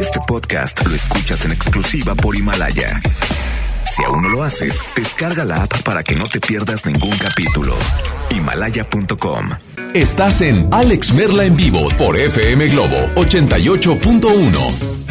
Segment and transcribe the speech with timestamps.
[0.00, 3.00] Este podcast lo escuchas en exclusiva por Himalaya.
[3.94, 7.74] Si aún no lo haces, descarga la app para que no te pierdas ningún capítulo.
[8.30, 9.50] Himalaya.com.
[9.94, 15.01] Estás en Alex Merla en vivo por FM Globo 88.1.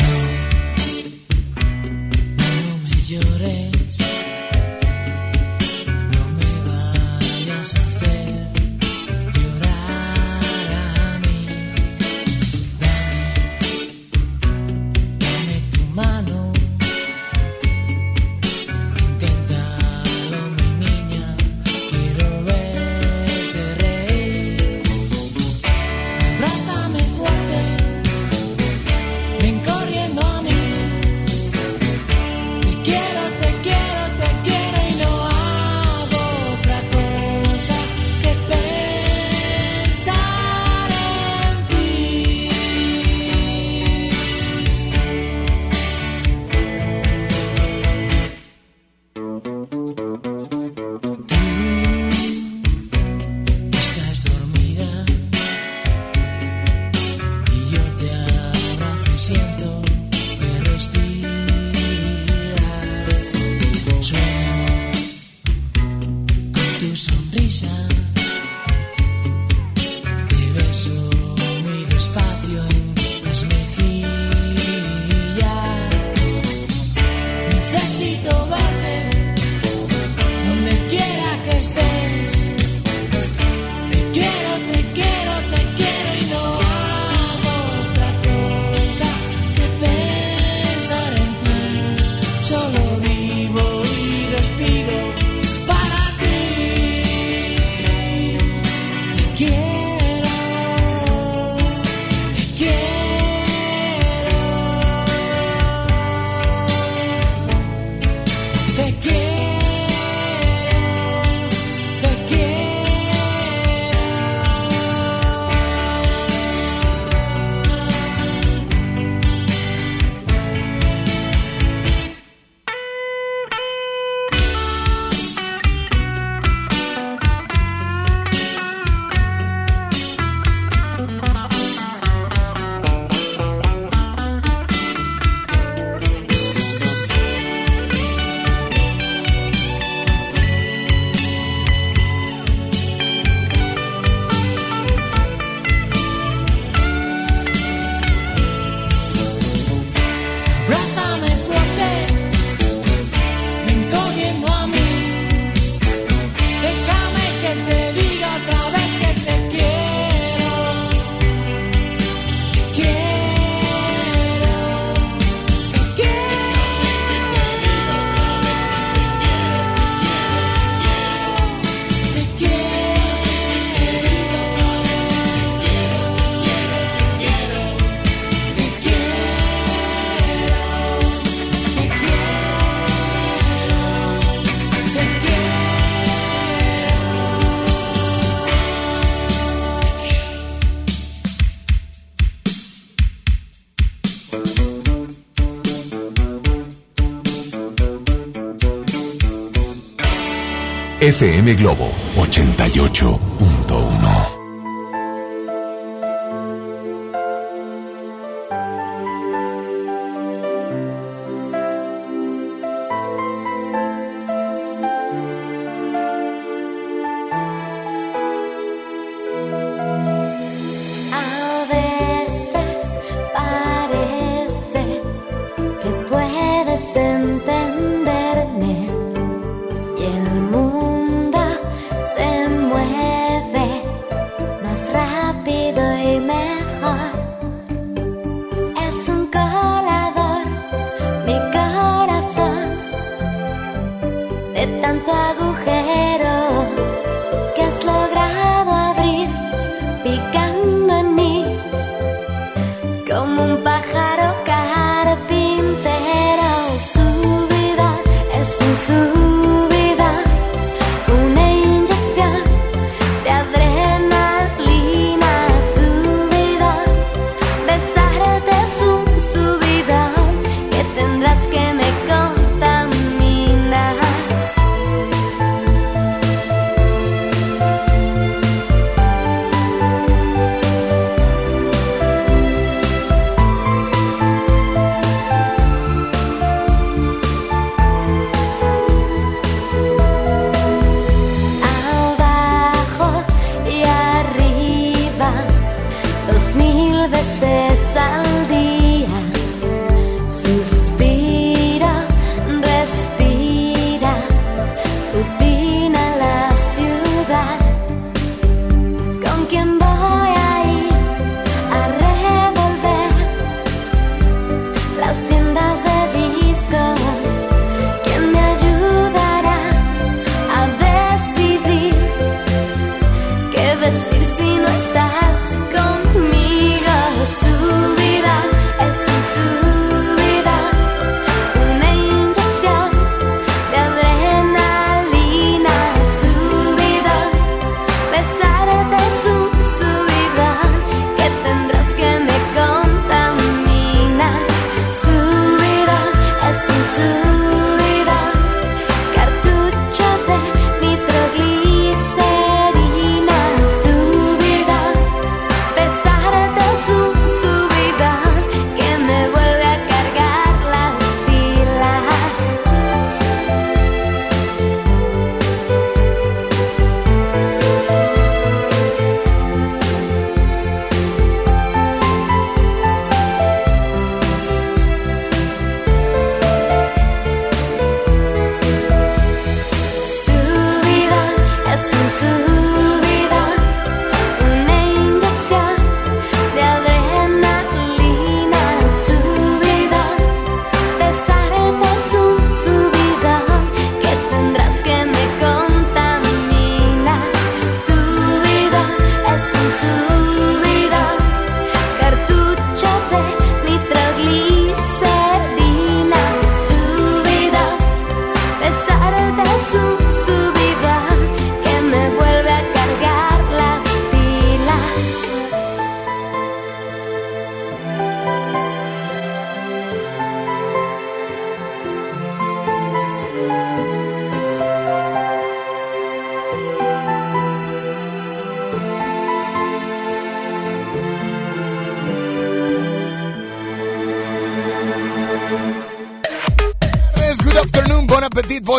[201.02, 203.61] FM Globo 88.1.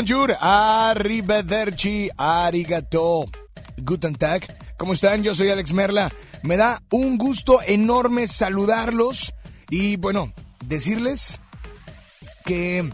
[0.02, 3.24] bonjour, arrivederci, arigato,
[3.76, 4.42] guten tag.
[4.76, 5.22] ¿Cómo están?
[5.22, 6.10] Yo soy Alex Merla.
[6.42, 9.32] Me da un gusto enorme saludarlos
[9.70, 10.32] y bueno,
[10.66, 11.38] decirles
[12.44, 12.92] que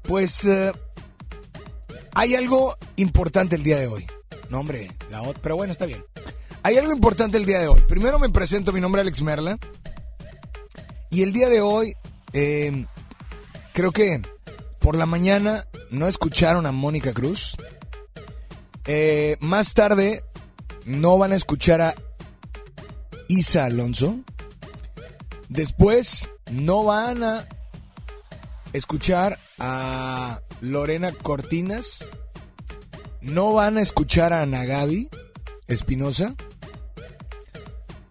[0.00, 0.72] pues eh,
[2.14, 4.06] hay algo importante el día de hoy.
[4.48, 6.02] No, hombre, la otra, pero bueno, está bien.
[6.62, 7.82] Hay algo importante el día de hoy.
[7.86, 9.58] Primero me presento, mi nombre es Alex Merla.
[11.10, 11.92] Y el día de hoy,
[12.32, 12.86] eh,
[13.74, 14.22] creo que
[14.80, 17.56] por la mañana no escucharon a Mónica Cruz.
[18.86, 20.24] Eh, más tarde
[20.86, 21.94] no van a escuchar a
[23.28, 24.18] Isa Alonso.
[25.48, 27.46] Después no van a
[28.72, 32.04] escuchar a Lorena Cortinas.
[33.20, 35.10] No van a escuchar a Ana Gaby
[35.68, 36.34] Espinosa.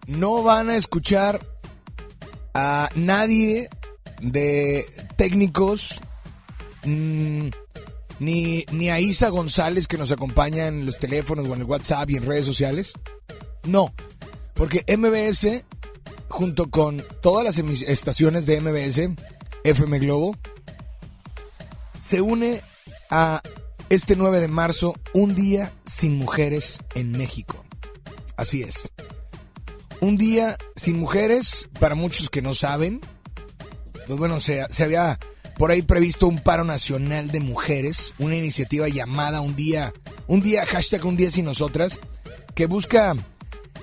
[0.06, 1.44] No van a escuchar
[2.54, 3.68] a nadie
[4.20, 4.86] de
[5.16, 6.00] técnicos
[6.84, 7.48] mm,
[8.20, 12.10] ni, ni a Isa González que nos acompaña en los teléfonos o en el WhatsApp
[12.10, 12.92] y en redes sociales.
[13.64, 13.92] No,
[14.54, 15.64] porque MBS,
[16.28, 19.10] junto con todas las estaciones de MBS,
[19.64, 20.36] FM Globo,
[22.08, 22.62] se une
[23.10, 23.42] a
[23.88, 27.64] este 9 de marzo, un día sin mujeres en México.
[28.36, 28.92] Así es.
[30.00, 33.00] Un día sin mujeres, para muchos que no saben,
[34.06, 35.18] pues bueno, se, se había
[35.60, 39.92] por ahí previsto un paro nacional de mujeres, una iniciativa llamada Un día,
[40.26, 42.00] un día, hashtag Un día sin nosotras,
[42.54, 43.14] que busca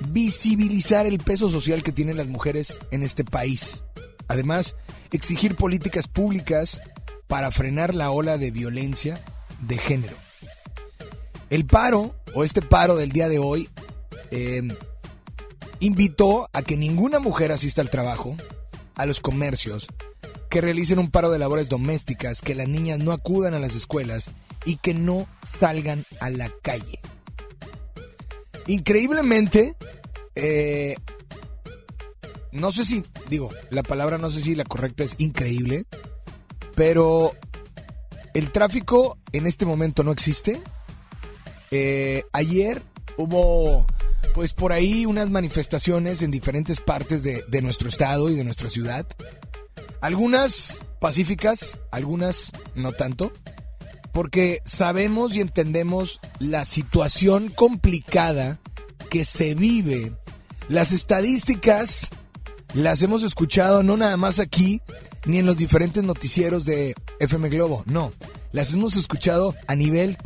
[0.09, 3.83] visibilizar el peso social que tienen las mujeres en este país.
[4.27, 4.75] Además,
[5.11, 6.81] exigir políticas públicas
[7.27, 9.23] para frenar la ola de violencia
[9.59, 10.17] de género.
[11.51, 13.69] El paro, o este paro del día de hoy,
[14.31, 14.63] eh,
[15.79, 18.35] invitó a que ninguna mujer asista al trabajo,
[18.95, 19.87] a los comercios,
[20.57, 24.31] que realicen un paro de labores domésticas, que las niñas no acudan a las escuelas
[24.65, 26.99] y que no salgan a la calle.
[28.65, 29.75] Increíblemente,
[30.33, 30.95] eh,
[32.51, 35.85] no sé si, digo, la palabra no sé si la correcta es increíble,
[36.73, 37.33] pero
[38.33, 40.59] el tráfico en este momento no existe.
[41.69, 42.81] Eh, ayer
[43.15, 43.85] hubo,
[44.33, 48.69] pues por ahí, unas manifestaciones en diferentes partes de, de nuestro estado y de nuestra
[48.69, 49.05] ciudad.
[50.01, 53.31] Algunas pacíficas, algunas no tanto,
[54.11, 58.59] porque sabemos y entendemos la situación complicada
[59.09, 60.13] que se vive.
[60.69, 62.09] Las estadísticas
[62.73, 64.81] las hemos escuchado no nada más aquí,
[65.25, 68.11] ni en los diferentes noticieros de FM Globo, no,
[68.51, 70.17] las hemos escuchado a nivel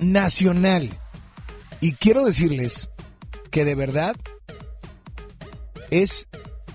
[0.00, 0.90] nacional.
[1.80, 2.90] Y quiero decirles
[3.50, 4.16] que de verdad
[5.90, 6.28] es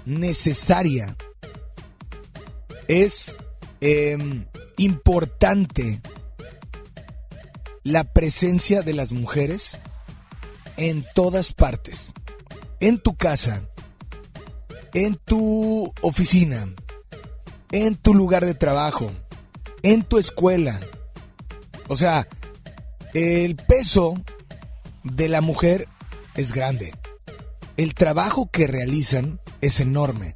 [0.05, 1.15] necesaria
[2.89, 3.35] es
[3.81, 4.45] em,
[4.77, 6.01] importante
[7.83, 9.79] la presencia de las mujeres
[10.75, 12.13] en todas partes.
[12.79, 13.69] En tu casa,
[14.93, 16.73] en tu oficina,
[17.71, 19.11] en tu lugar de trabajo,
[19.83, 20.79] en tu escuela.
[21.89, 22.27] O sea,
[23.13, 24.15] el peso
[25.03, 25.87] de la mujer
[26.35, 26.95] es grande.
[27.77, 30.35] El trabajo que realizan es enorme.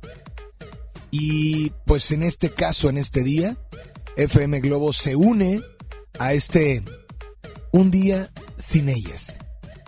[1.15, 3.55] Y pues en este caso, en este día,
[4.17, 5.62] FM Globo se une
[6.17, 6.84] a este
[7.72, 9.38] un día sin ellas,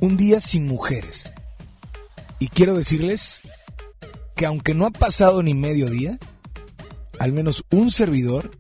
[0.02, 1.34] un día sin mujeres.
[2.38, 3.42] Y quiero decirles
[4.36, 6.20] que aunque no ha pasado ni medio día,
[7.18, 8.52] al menos un servidor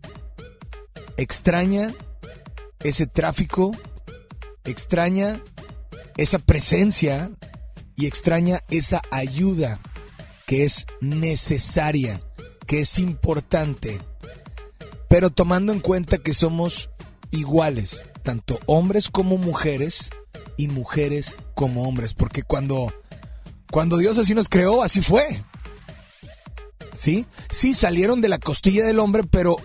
[1.17, 1.93] extraña
[2.79, 3.77] ese tráfico,
[4.63, 5.39] extraña
[6.17, 7.29] esa presencia
[7.95, 9.79] y extraña esa ayuda
[10.47, 12.21] que es necesaria
[12.65, 13.99] que es importante,
[15.07, 16.89] pero tomando en cuenta que somos
[17.31, 20.09] iguales, tanto hombres como mujeres
[20.57, 22.93] y mujeres como hombres, porque cuando
[23.71, 25.43] cuando Dios así nos creó, así fue.
[26.97, 27.25] ¿Sí?
[27.49, 29.57] Sí salieron de la costilla del hombre, pero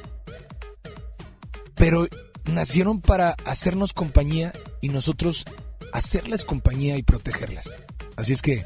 [1.74, 2.06] pero
[2.44, 5.44] nacieron para hacernos compañía y nosotros
[5.92, 7.70] hacerles compañía y protegerlas.
[8.16, 8.64] Así es que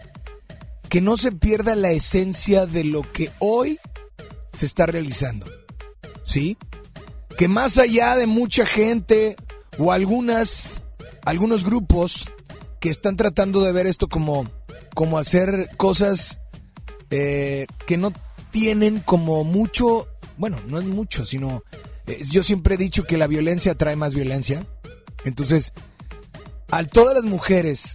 [0.89, 3.79] que no se pierda la esencia de lo que hoy
[4.57, 5.47] se está realizando.
[6.25, 6.57] ¿Sí?
[7.37, 9.37] Que más allá de mucha gente
[9.79, 10.83] o algunas
[11.25, 12.31] algunos grupos
[12.81, 14.45] que están tratando de ver esto como
[14.95, 16.41] como hacer cosas
[17.11, 18.13] eh, que no
[18.51, 21.63] tienen como mucho, bueno, no es mucho, sino
[22.31, 24.67] yo siempre he dicho que la violencia trae más violencia.
[25.25, 25.73] Entonces,
[26.71, 27.95] a todas las mujeres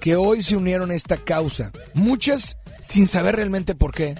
[0.00, 4.14] que hoy se unieron a esta causa, muchas sin saber realmente por qué,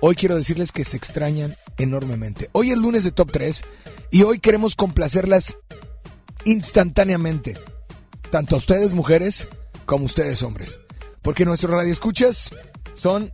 [0.00, 2.50] Hoy quiero decirles que se extrañan enormemente.
[2.52, 3.62] Hoy es lunes de Top 3
[4.12, 5.56] y hoy queremos complacerlas
[6.44, 7.56] instantáneamente.
[8.30, 9.48] Tanto a ustedes mujeres
[9.86, 10.78] como a ustedes hombres.
[11.20, 12.54] Porque nuestros radioescuchas
[12.94, 13.32] son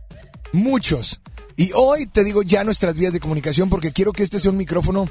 [0.53, 1.21] muchos.
[1.55, 4.57] Y hoy te digo ya nuestras vías de comunicación porque quiero que este sea un
[4.57, 5.07] micrófono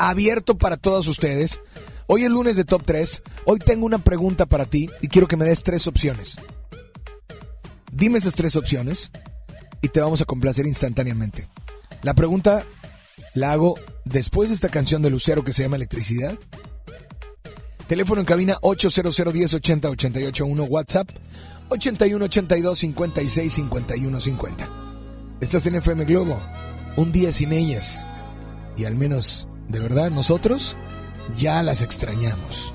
[0.00, 1.60] abierto para todos ustedes.
[2.08, 3.22] Hoy es lunes de Top 3.
[3.44, 6.38] Hoy tengo una pregunta para ti y quiero que me des tres opciones.
[7.92, 9.12] Dime esas tres opciones
[9.84, 11.46] y te vamos a complacer instantáneamente.
[12.00, 12.64] La pregunta
[13.34, 16.38] la hago después de esta canción de Lucero que se llama Electricidad.
[17.86, 21.10] Teléfono en cabina 800 10 80 88 1 WhatsApp
[21.68, 24.68] 81 82 56 51 50.
[25.42, 26.40] Estás en FM Globo.
[26.96, 28.06] Un día sin ellas.
[28.78, 30.78] Y al menos, de verdad, nosotros
[31.36, 32.72] ya las extrañamos.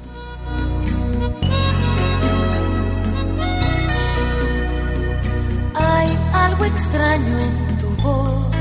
[6.59, 8.55] Algo extraño en tu voz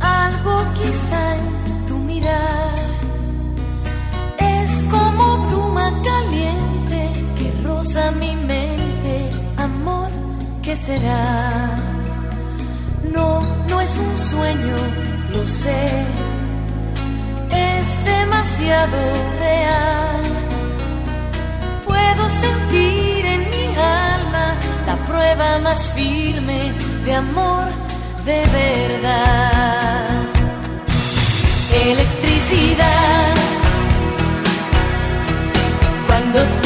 [0.00, 2.74] algo quizá en tu mirar
[4.38, 10.10] es como bruma caliente que roza mi mente, amor,
[10.62, 11.76] ¿qué será?
[13.12, 14.76] No, no es un sueño,
[15.32, 15.88] lo sé,
[17.50, 18.98] es demasiado
[19.40, 20.22] real.
[21.86, 23.05] Puedo sentir
[25.16, 26.72] prueba más firme
[27.06, 27.64] de amor
[28.26, 30.10] de verdad.
[31.86, 33.34] Electricidad.
[36.06, 36.65] Cuando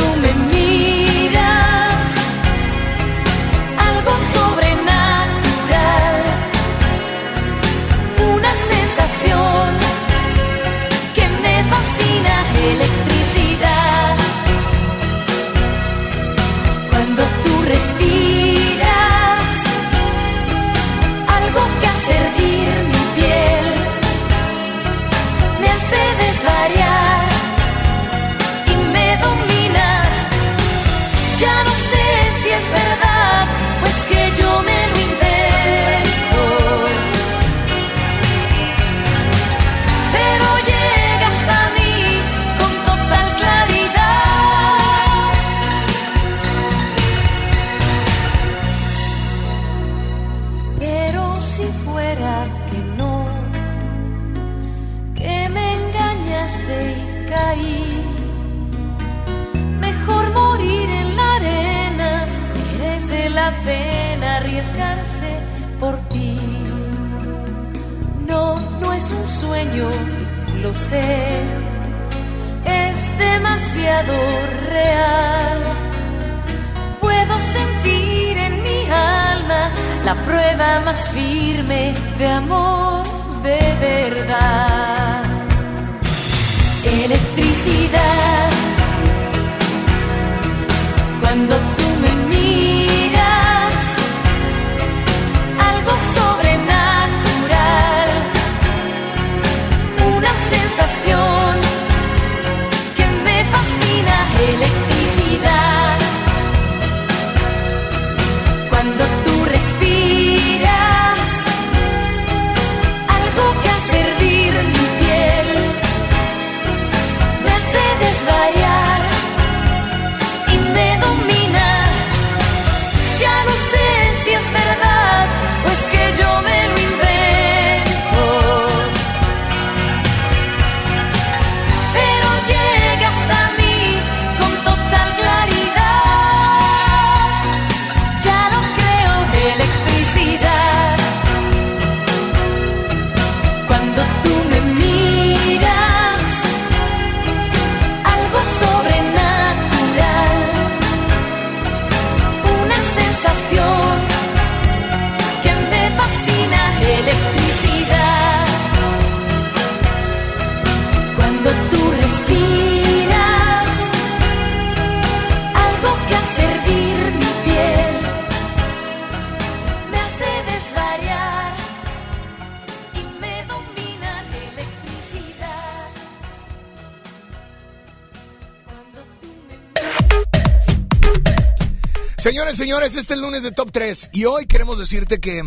[182.71, 185.43] Señores, este es el lunes de Top 3 y hoy queremos decirte que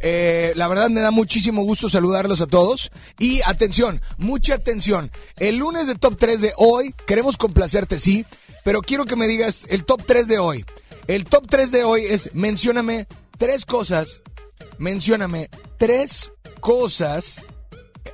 [0.00, 5.12] eh, la verdad me da muchísimo gusto saludarlos a todos y atención, mucha atención.
[5.36, 8.26] El lunes de Top 3 de hoy queremos complacerte, sí,
[8.64, 10.64] pero quiero que me digas el Top 3 de hoy.
[11.06, 13.06] El Top 3 de hoy es mencióname
[13.38, 14.22] tres cosas,
[14.76, 15.48] mencióname
[15.78, 17.46] tres cosas,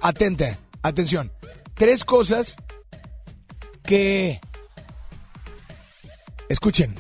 [0.02, 1.32] atente, atención,
[1.72, 2.56] tres cosas
[3.82, 4.42] que...
[6.50, 6.94] Escuchen,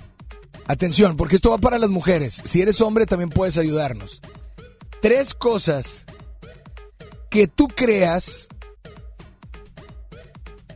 [0.66, 2.42] atención, porque esto va para las mujeres.
[2.44, 4.20] Si eres hombre también puedes ayudarnos.
[5.00, 6.04] Tres cosas
[7.30, 8.48] que tú creas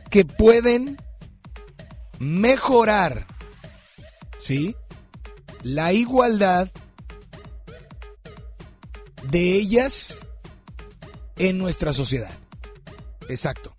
[0.09, 0.97] que pueden
[2.19, 3.25] mejorar,
[4.39, 4.75] ¿sí?
[5.63, 6.71] La igualdad
[9.29, 10.19] de ellas
[11.37, 12.31] en nuestra sociedad.
[13.29, 13.75] Exacto.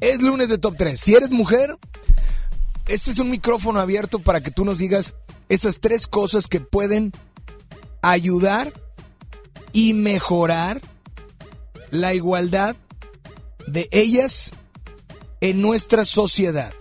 [0.00, 1.00] Es lunes de Top 3.
[1.00, 1.76] Si eres mujer,
[2.86, 5.14] este es un micrófono abierto para que tú nos digas
[5.48, 7.12] esas tres cosas que pueden
[8.02, 8.72] ayudar
[9.72, 10.80] y mejorar
[11.90, 12.76] la igualdad
[13.66, 14.52] de ellas
[15.40, 16.72] en nuestra sociedad.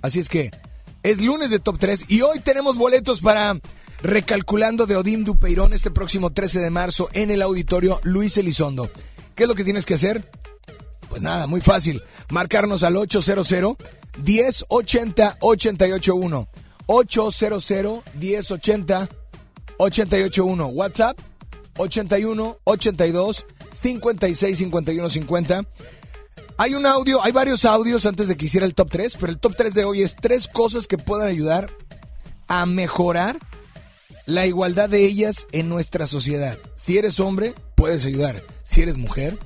[0.00, 0.50] Así es que
[1.02, 3.60] es lunes de Top 3 y hoy tenemos boletos para
[4.02, 8.90] Recalculando de Odim Dupeirón este próximo 13 de marzo en el auditorio Luis Elizondo.
[9.36, 10.28] ¿Qué es lo que tienes que hacer?
[11.12, 12.02] Pues nada, muy fácil.
[12.30, 13.76] Marcarnos al 800
[14.24, 16.48] 1080 881.
[16.86, 17.70] 800
[18.14, 19.08] 1080
[19.76, 20.66] 881.
[20.68, 21.18] WhatsApp
[21.76, 25.66] 81 82 56 51 50.
[26.56, 29.38] Hay un audio, hay varios audios antes de que hiciera el top 3, pero el
[29.38, 31.70] top 3 de hoy es tres cosas que puedan ayudar
[32.48, 33.36] a mejorar
[34.24, 36.56] la igualdad de ellas en nuestra sociedad.
[36.74, 38.42] Si eres hombre, puedes ayudar.
[38.62, 39.38] Si eres mujer,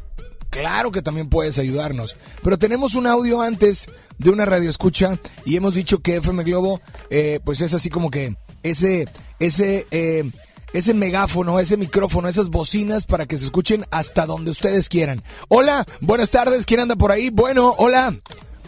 [0.57, 2.17] claro que también puedes ayudarnos.
[2.43, 6.81] Pero tenemos un audio antes de una radio escucha y hemos dicho que FM Globo,
[7.11, 9.07] eh, pues es así como que ese,
[9.39, 10.31] ese, eh,
[10.73, 15.23] ese megáfono, ese micrófono, esas bocinas para que se escuchen hasta donde ustedes quieran.
[15.49, 17.31] Hola, buenas tardes, ¿quién anda por ahí?
[17.31, 18.17] Bueno, hola.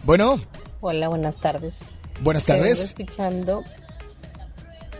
[0.04, 0.40] Bueno.
[0.80, 1.74] Hola, buenas tardes.
[2.20, 2.80] Buenas tardes.
[2.80, 3.64] Estoy escuchando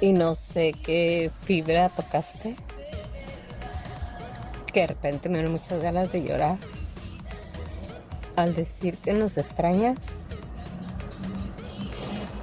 [0.00, 2.56] y no sé qué fibra tocaste.
[4.72, 6.58] Que de repente me dan muchas ganas de llorar.
[8.38, 9.98] Al decir que nos extrañas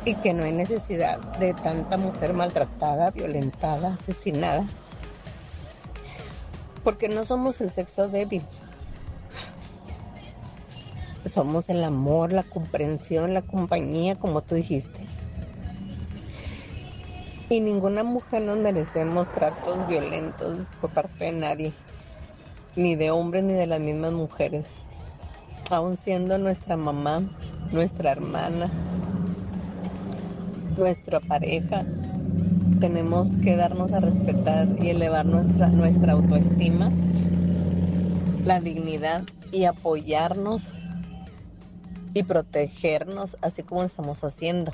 [0.04, 4.68] y que no hay necesidad de tanta mujer maltratada, violentada, asesinada.
[6.84, 8.44] Porque no somos el sexo débil.
[11.24, 15.00] Somos el amor, la comprensión, la compañía, como tú dijiste.
[17.48, 21.74] Y ninguna mujer nos merecemos tratos violentos por parte de nadie,
[22.76, 24.68] ni de hombres ni de las mismas mujeres,
[25.70, 27.22] aun siendo nuestra mamá,
[27.72, 28.70] nuestra hermana,
[30.78, 31.86] nuestra pareja.
[32.80, 36.92] Tenemos que darnos a respetar y elevar nuestra, nuestra autoestima,
[38.44, 40.70] la dignidad y apoyarnos
[42.14, 44.74] y protegernos así como estamos haciendo,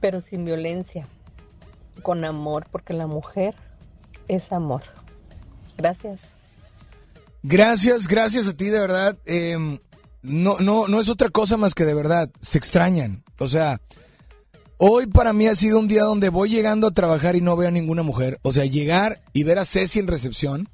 [0.00, 1.06] pero sin violencia
[2.02, 3.54] con amor, porque la mujer
[4.28, 4.82] es amor.
[5.76, 6.33] Gracias.
[7.46, 9.18] Gracias, gracias a ti, de verdad.
[9.26, 9.78] Em,
[10.22, 13.22] no, no, no es otra cosa más que de verdad, se extrañan.
[13.38, 13.82] O sea,
[14.78, 17.68] hoy para mí ha sido un día donde voy llegando a trabajar y no veo
[17.68, 18.38] a ninguna mujer.
[18.40, 20.70] O sea, llegar y ver a Ceci en recepción,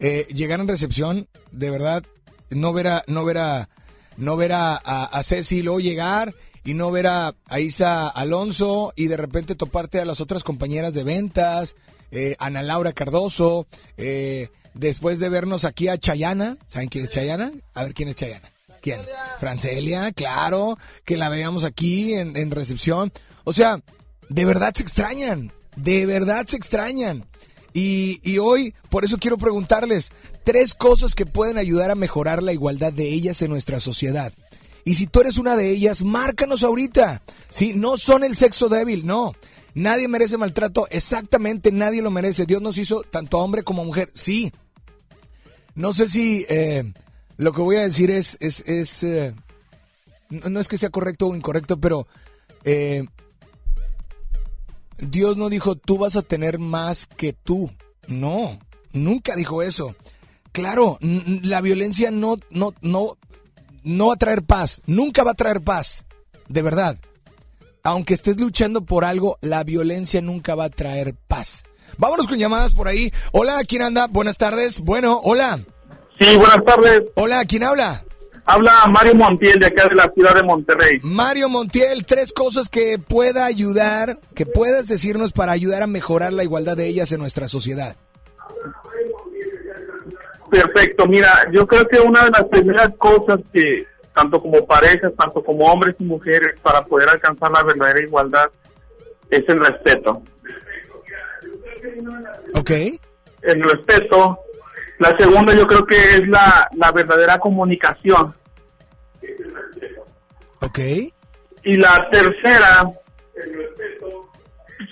[0.00, 2.02] eh, llegar en recepción, de verdad,
[2.50, 3.68] no ver a, no ver a,
[4.16, 9.06] no ver a, a, a Ceci, luego llegar y no ver a, Isa Alonso y
[9.06, 11.76] de repente toparte a las otras compañeras de ventas,
[12.10, 17.52] eh, Ana Laura Cardoso, eh, después de vernos aquí a Chayana, ¿saben quién es Chayana?
[17.74, 18.52] A ver quién es Chayana.
[18.80, 19.00] ¿Quién?
[19.40, 23.12] Francelia, claro, que la veíamos aquí en, recepción.
[23.44, 23.80] O sea,
[24.28, 27.26] de verdad se extrañan, de verdad se extrañan.
[27.72, 30.12] Y, y, hoy, por eso quiero preguntarles
[30.44, 34.32] tres cosas que pueden ayudar a mejorar la igualdad de ellas en nuestra sociedad.
[34.84, 37.22] Y si tú eres una de ellas, márcanos ahorita.
[37.48, 39.32] Sí, no son el sexo débil, no.
[39.74, 42.46] Nadie merece maltrato, exactamente nadie lo merece.
[42.46, 44.52] Dios nos hizo tanto hombre como mujer, sí.
[45.74, 46.92] No sé si eh,
[47.36, 49.34] lo que voy a decir es, es, es eh,
[50.30, 52.06] no es que sea correcto o incorrecto, pero
[52.64, 53.06] eh,
[54.98, 57.70] Dios no dijo tú vas a tener más que tú.
[58.06, 58.58] No,
[58.92, 59.94] nunca dijo eso.
[60.52, 63.18] Claro, la violencia no, no, no,
[63.82, 66.06] no va a traer paz, nunca va a traer paz,
[66.48, 66.98] de verdad.
[67.82, 71.64] Aunque estés luchando por algo, la violencia nunca va a traer paz.
[71.98, 73.12] Vámonos con llamadas por ahí.
[73.32, 74.06] Hola, ¿quién anda?
[74.08, 74.80] Buenas tardes.
[74.80, 75.60] Bueno, hola.
[76.18, 77.02] Sí, buenas tardes.
[77.14, 78.04] Hola, ¿quién habla?
[78.46, 81.00] Habla Mario Montiel de acá de la ciudad de Monterrey.
[81.02, 86.44] Mario Montiel, tres cosas que pueda ayudar, que puedas decirnos para ayudar a mejorar la
[86.44, 87.96] igualdad de ellas en nuestra sociedad.
[90.50, 95.42] Perfecto, mira, yo creo que una de las primeras cosas que, tanto como parejas, tanto
[95.42, 98.50] como hombres y mujeres, para poder alcanzar la verdadera igualdad,
[99.30, 100.22] es el respeto.
[102.54, 102.70] Ok.
[103.42, 104.38] El respeto
[104.98, 108.34] La segunda yo creo que es la, la verdadera comunicación.
[110.60, 110.78] Ok.
[111.64, 112.90] Y la tercera,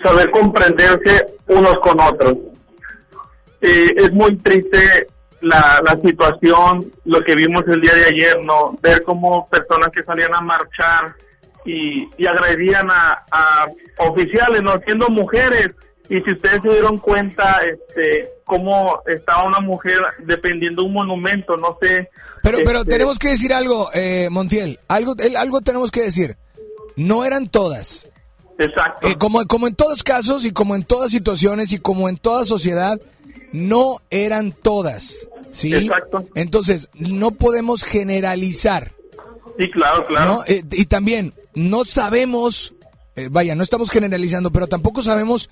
[0.03, 2.35] saber comprenderse unos con otros.
[3.61, 5.07] Eh, es muy triste
[5.41, 8.77] la, la situación, lo que vimos el día de ayer, ¿no?
[8.81, 11.15] Ver cómo personas que salían a marchar
[11.65, 13.67] y, y agredían a, a
[13.99, 14.73] oficiales, ¿no?
[14.85, 15.69] Siendo mujeres.
[16.09, 21.77] Y si ustedes se dieron cuenta, este, cómo estaba una mujer defendiendo un monumento, no
[21.81, 22.09] sé.
[22.41, 24.79] Pero, pero este, tenemos que decir algo, eh, Montiel.
[24.87, 26.37] Algo, algo tenemos que decir.
[26.95, 28.09] No eran todas.
[28.59, 29.07] Exacto.
[29.07, 32.45] Eh, como, como en todos casos y como en todas situaciones y como en toda
[32.45, 32.99] sociedad,
[33.51, 35.29] no eran todas.
[35.51, 35.73] ¿Sí?
[35.73, 36.25] Exacto.
[36.35, 38.91] Entonces, no podemos generalizar.
[39.57, 40.25] sí, claro, claro.
[40.25, 40.43] ¿no?
[40.47, 42.73] Eh, y también, no sabemos,
[43.15, 45.49] eh, vaya, no estamos generalizando, pero tampoco sabemos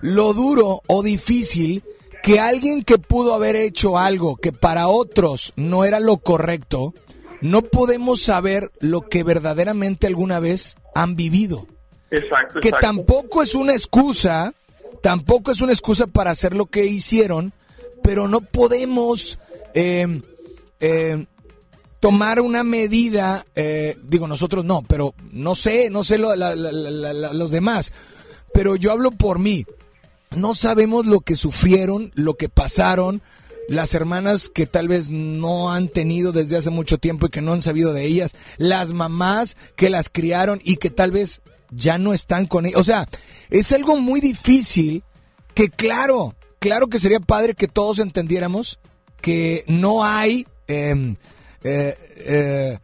[0.00, 1.82] lo duro o difícil
[2.22, 6.94] que alguien que pudo haber hecho algo que para otros no era lo correcto,
[7.40, 11.66] no podemos saber lo que verdaderamente alguna vez han vivido.
[12.10, 12.86] Exacto, Que exacto.
[12.86, 14.54] tampoco es una excusa,
[15.02, 17.52] tampoco es una excusa para hacer lo que hicieron,
[18.02, 19.38] pero no podemos
[19.74, 20.22] eh,
[20.80, 21.26] eh,
[22.02, 26.72] tomar una medida, eh, digo nosotros no, pero no sé, no sé lo- la- la-
[27.12, 27.92] la- los demás,
[28.52, 29.64] pero yo hablo por mí.
[30.34, 33.22] No sabemos lo que sufrieron, lo que pasaron,
[33.68, 37.52] las hermanas que tal vez no han tenido desde hace mucho tiempo y que no
[37.52, 42.14] han sabido de ellas, las mamás que las criaron y que tal vez ya no
[42.14, 42.80] están con ellas.
[42.80, 43.06] O sea,
[43.48, 45.04] es algo muy difícil
[45.54, 48.80] que claro, claro que sería padre que todos entendiéramos
[49.20, 51.14] que no hay, eh,
[51.64, 52.78] eh, eh,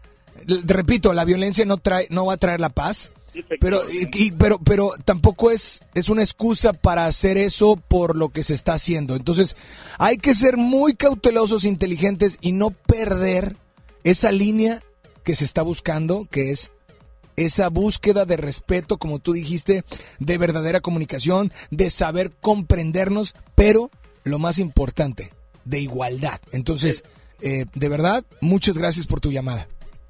[0.64, 3.12] repito, la violencia no trae, no va a traer la paz.
[3.60, 8.42] Pero, y- pero, pero tampoco es, es una excusa para hacer eso por lo que
[8.42, 9.14] se está haciendo.
[9.14, 9.54] Entonces,
[9.98, 13.56] hay que ser muy cautelosos, inteligentes y no perder
[14.02, 14.82] esa línea
[15.22, 16.72] que se está buscando, que es
[17.36, 19.84] esa búsqueda de respeto, como tú dijiste,
[20.18, 23.90] de verdadera comunicación, de saber comprendernos, pero
[24.24, 25.32] lo más importante,
[25.64, 26.40] de igualdad.
[26.50, 27.04] Entonces,
[27.42, 29.68] eh, de verdad, muchas gracias por tu llamada.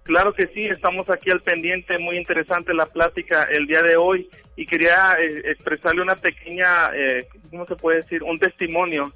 [0.08, 4.30] Claro que sí, estamos aquí al pendiente, muy interesante la plática el día de hoy
[4.56, 8.22] y quería eh, expresarle una pequeña, eh, ¿cómo se puede decir?
[8.22, 9.12] Un testimonio.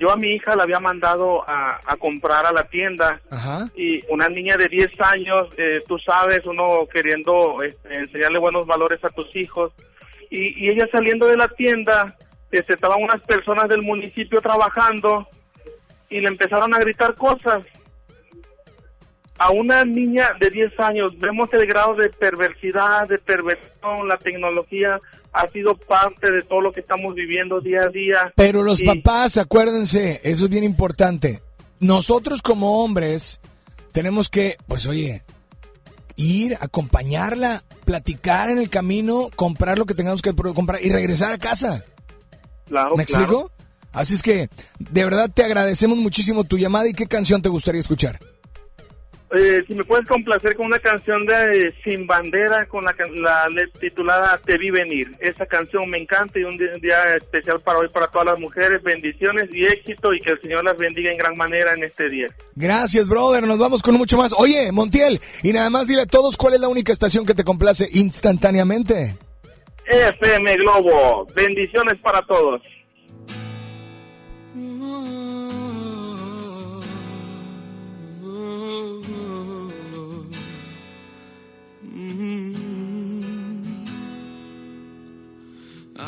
[0.00, 3.68] Yo a mi hija la había mandado a, a comprar a la tienda Ajá.
[3.76, 8.98] y una niña de 10 años, eh, tú sabes, uno queriendo este, enseñarle buenos valores
[9.04, 9.72] a tus hijos
[10.28, 12.16] y, y ella saliendo de la tienda,
[12.50, 15.28] este, estaban unas personas del municipio trabajando
[16.12, 17.62] y le empezaron a gritar cosas
[19.38, 25.00] a una niña de 10 años, vemos el grado de perversidad, de perversión, la tecnología
[25.32, 28.32] ha sido parte de todo lo que estamos viviendo día a día.
[28.36, 31.40] Pero los Y- papás, acuérdense, eso es bien importante.
[31.80, 33.40] Nosotros como hombres
[33.92, 35.22] tenemos que, pues oye,
[36.16, 41.38] ir, acompañarla, platicar en el camino, comprar lo que tengamos que comprar y regresar a
[41.38, 41.84] casa.
[42.68, 43.50] Claro, ¿Me claro.
[43.92, 47.80] Así es que, de verdad te agradecemos muchísimo tu llamada y qué canción te gustaría
[47.80, 48.18] escuchar.
[49.34, 53.48] Eh, si me puedes complacer con una canción de eh, Sin Bandera, con la, la
[53.80, 55.16] titulada Te vi venir.
[55.20, 58.38] Esa canción me encanta y un día, un día especial para hoy para todas las
[58.38, 58.82] mujeres.
[58.82, 62.26] Bendiciones y éxito y que el Señor las bendiga en gran manera en este día.
[62.56, 63.46] Gracias, brother.
[63.46, 64.34] Nos vamos con mucho más.
[64.36, 67.42] Oye, Montiel, y nada más dile a todos cuál es la única estación que te
[67.42, 69.16] complace instantáneamente.
[69.86, 72.60] FM Globo, bendiciones para todos.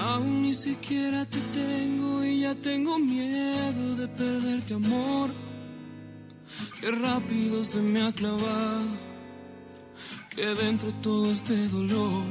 [0.01, 5.31] Aún ni siquiera te tengo y ya tengo miedo de perderte amor.
[6.81, 8.87] Qué rápido se me ha clavado
[10.35, 12.25] que dentro todo este dolor.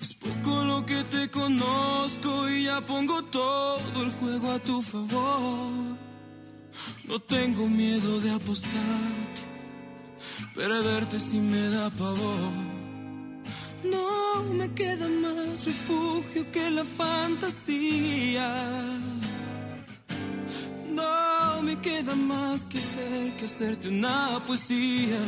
[0.00, 5.96] Es poco lo que te conozco y ya pongo todo el juego a tu favor.
[7.06, 9.42] No tengo miedo de apostarte,
[10.54, 12.77] perderte si me da pavor.
[13.84, 18.48] No me queda más refugio que la fantasía.
[20.90, 25.20] No me queda más que hacer que hacerte una poesía.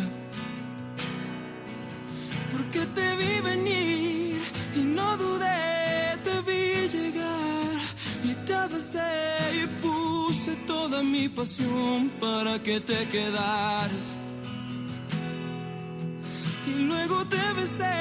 [2.52, 4.40] Porque te vi venir
[4.76, 7.78] y no dudé, te vi llegar
[8.24, 9.12] y te abracé
[9.62, 14.19] y puse toda mi pasión para que te quedaras.
[16.70, 17.96] Y luego te besé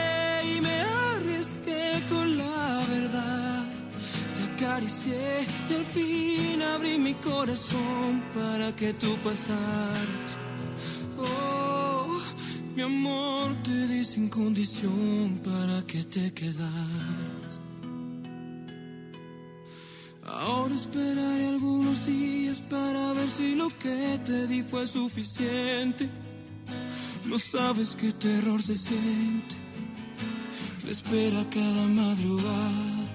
[0.54, 0.78] y me
[1.14, 3.66] arriesgué con la verdad.
[4.36, 10.30] Te acaricié y al fin abrí mi corazón para que tú pasaras.
[11.18, 12.20] Oh,
[12.76, 17.60] mi amor te di sin condición para que te quedaras.
[20.26, 26.08] Ahora esperaré algunos días para ver si lo que te di fue suficiente.
[27.30, 29.56] No sabes qué terror se siente.
[30.84, 33.08] Te espera cada madrugada.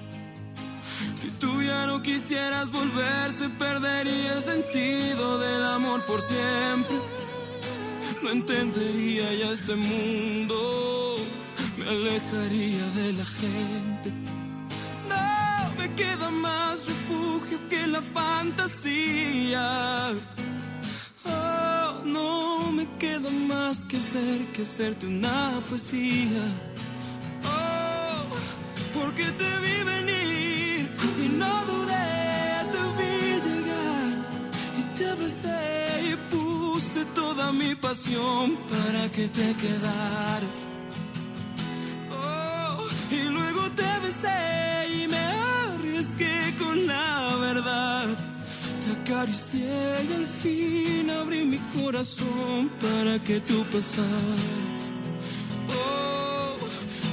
[1.15, 6.97] Si tú ya no quisieras volver, se perdería el sentido del amor por siempre.
[8.23, 11.17] No entendería ya este mundo,
[11.77, 14.13] me alejaría de la gente.
[15.09, 19.65] No me queda más refugio que la fantasía.
[23.83, 26.45] Que ser que hacerte una poesía.
[27.45, 28.37] Oh,
[28.97, 30.89] porque te vi venir
[31.25, 32.11] y no dudé,
[32.73, 34.13] te vi llegar
[34.79, 40.59] y te abracé y puse toda mi pasión para que te quedaras.
[42.13, 44.54] Oh, y luego te besé
[49.25, 54.93] acaricié y al fin abrí mi corazón para que tú pasaras.
[55.71, 56.57] Oh,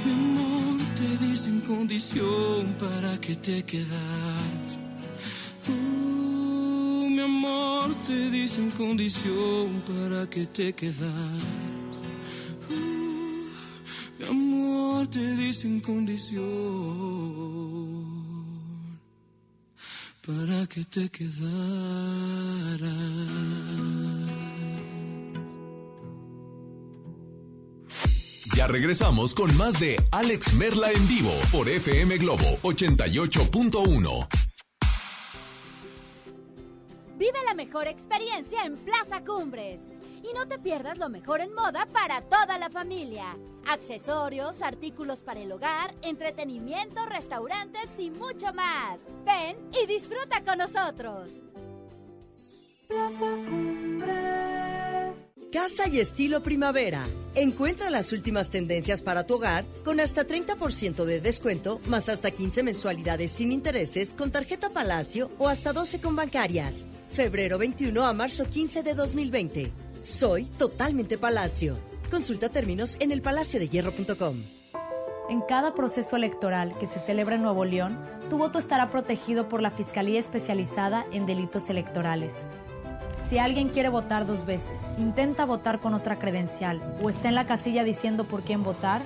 [0.06, 4.80] mi amor, te di sin condición para que te quedaras.
[5.69, 11.95] Uh, mi amor, te di sin condición para que te quedaras.
[12.69, 13.45] Uh,
[14.19, 17.70] mi amor, te di sin condición
[20.25, 21.41] para que te quedaras.
[28.55, 34.27] Ya regresamos con más de Alex Merla en vivo por FM Globo 88.1.
[37.17, 39.90] Vive la mejor experiencia en Plaza Cumbres.
[40.23, 43.38] Y no te pierdas lo mejor en moda para toda la familia.
[43.67, 48.99] Accesorios, artículos para el hogar, entretenimiento, restaurantes y mucho más.
[49.25, 51.41] Ven y disfruta con nosotros.
[52.88, 54.51] Plaza Cumbres.
[55.51, 57.05] Casa y estilo primavera.
[57.36, 62.63] Encuentra las últimas tendencias para tu hogar con hasta 30% de descuento, más hasta 15
[62.63, 66.86] mensualidades sin intereses con tarjeta Palacio o hasta 12 con bancarias.
[67.10, 69.90] Febrero 21 a marzo 15 de 2020.
[70.01, 71.77] Soy totalmente Palacio.
[72.09, 74.35] Consulta términos en elpalaciodehierro.com.
[75.29, 79.61] En cada proceso electoral que se celebra en Nuevo León, tu voto estará protegido por
[79.61, 82.33] la Fiscalía Especializada en Delitos Electorales.
[83.29, 87.45] Si alguien quiere votar dos veces, intenta votar con otra credencial o está en la
[87.45, 89.03] casilla diciendo por quién votar,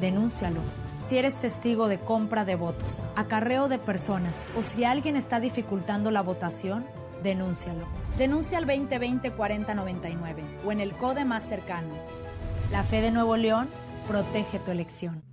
[0.00, 0.60] denúncialo.
[1.08, 6.10] Si eres testigo de compra de votos, acarreo de personas o si alguien está dificultando
[6.10, 6.84] la votación,
[7.22, 7.86] denúncialo.
[8.18, 11.94] Denuncia al 2020-4099 o en el CODE más cercano.
[12.70, 13.68] La fe de Nuevo León
[14.08, 15.31] protege tu elección.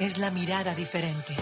[0.00, 1.34] es la mirada diferente.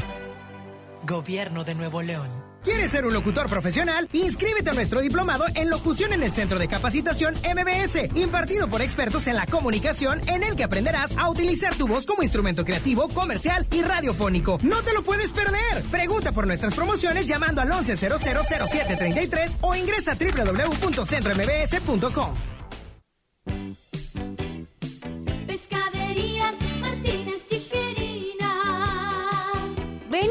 [1.04, 2.28] Gobierno de Nuevo León.
[2.64, 4.08] ¿Quieres ser un locutor profesional?
[4.12, 9.28] Inscríbete a nuestro diplomado en locución en el Centro de Capacitación MBS, impartido por expertos
[9.28, 13.64] en la comunicación, en el que aprenderás a utilizar tu voz como instrumento creativo, comercial
[13.70, 14.58] y radiofónico.
[14.62, 15.84] ¡No te lo puedes perder!
[15.90, 22.57] Pregunta por nuestras promociones llamando al 11000733 o ingresa a www.centrombs.com.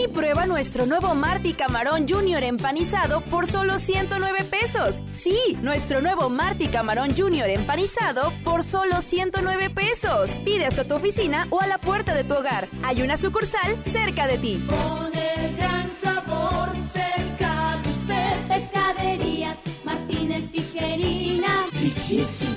[0.08, 5.02] y prueba nuestro nuevo Marty Camarón Junior empanizado por solo 109 pesos.
[5.10, 10.41] Sí, nuestro nuevo Marty Camarón Junior empanizado por solo 109 pesos.
[10.46, 12.67] Pide hasta tu oficina o a la puerta de tu hogar.
[12.84, 14.65] Hay una sucursal cerca de ti.
[14.67, 18.48] Con el gran sabor cerca de usted.
[18.48, 21.65] Pescaderías Martínez Tijerina.
[21.74, 22.57] Riquísimo.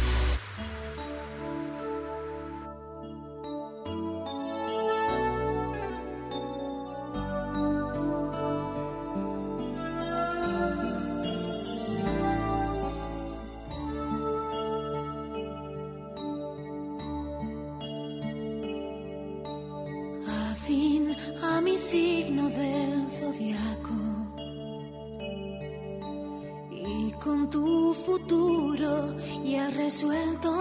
[27.91, 30.51] Tu futuro ya resuelto.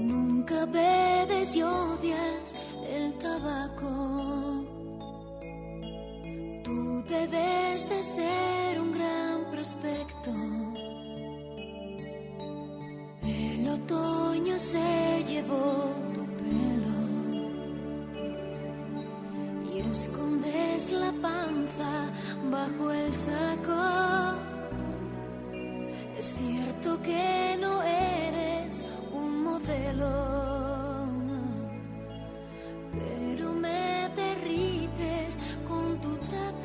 [0.00, 2.56] Nunca bebes y odias
[2.88, 3.92] el tabaco.
[6.64, 10.32] Tú debes de ser un gran prospecto.
[13.22, 15.66] El otoño se llevó
[16.14, 16.87] tu pelo
[19.90, 22.10] escondes la panza
[22.50, 24.36] bajo el saco.
[26.18, 31.06] Es cierto que no eres un modelo,
[32.92, 36.58] pero me derrites con tu trato.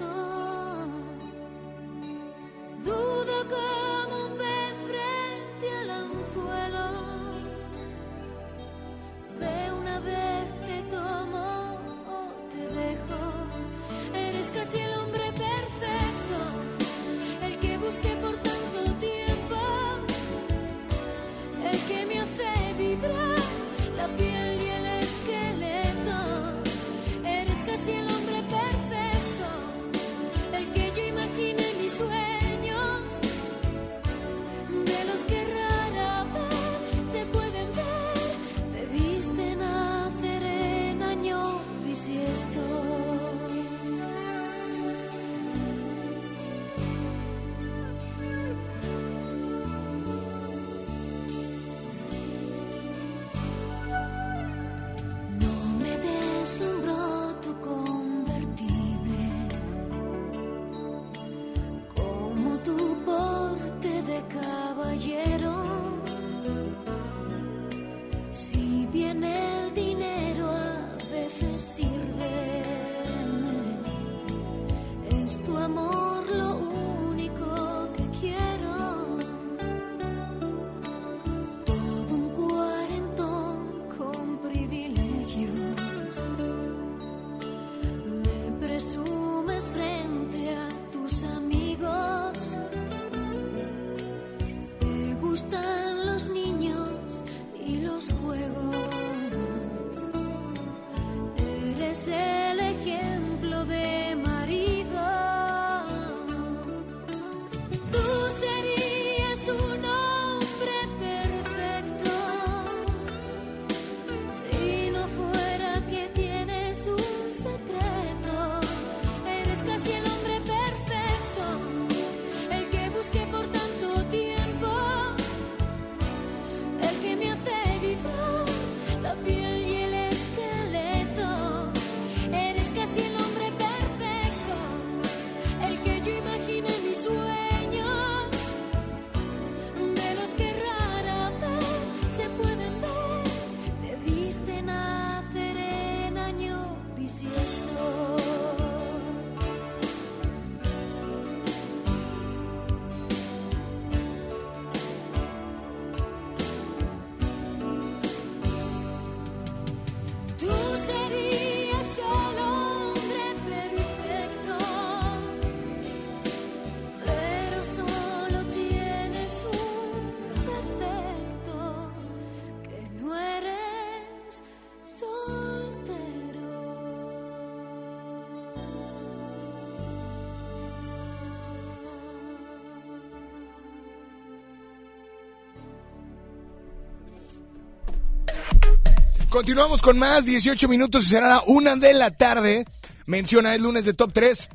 [189.34, 192.66] Continuamos con más, 18 minutos y será la una de la tarde.
[193.08, 194.48] Menciona el lunes de Top 3.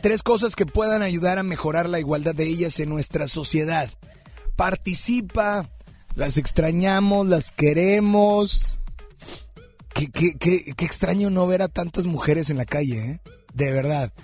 [0.00, 3.90] Tres cosas que puedan ayudar a mejorar la igualdad de ellas en nuestra sociedad.
[4.56, 5.68] Participa,
[6.14, 8.78] las extrañamos, las queremos.
[9.92, 13.20] Qué, extraño no ver a tantas mujeres en la calle, ¿eh?
[13.52, 14.14] De verdad.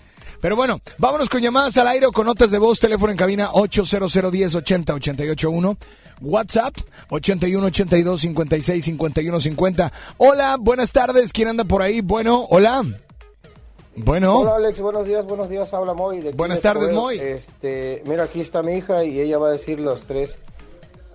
[0.41, 3.51] Pero bueno, vámonos con llamadas al aire o con notas de voz, teléfono en cabina
[3.53, 5.77] 800 10 80 881,
[6.21, 6.75] WhatsApp
[7.11, 9.93] 81 82 56 51 50.
[10.19, 12.01] Hola, buenas tardes, ¿quién anda por ahí?
[12.01, 12.83] Bueno, hola.
[13.97, 14.37] Bueno.
[14.41, 16.21] Hola Alex, buenos días, buenos días, habla Moy.
[16.21, 16.93] de Buenas de tardes.
[16.93, 17.19] Moy.
[17.19, 20.37] Este, mira, aquí está mi hija y ella va a decir los tres,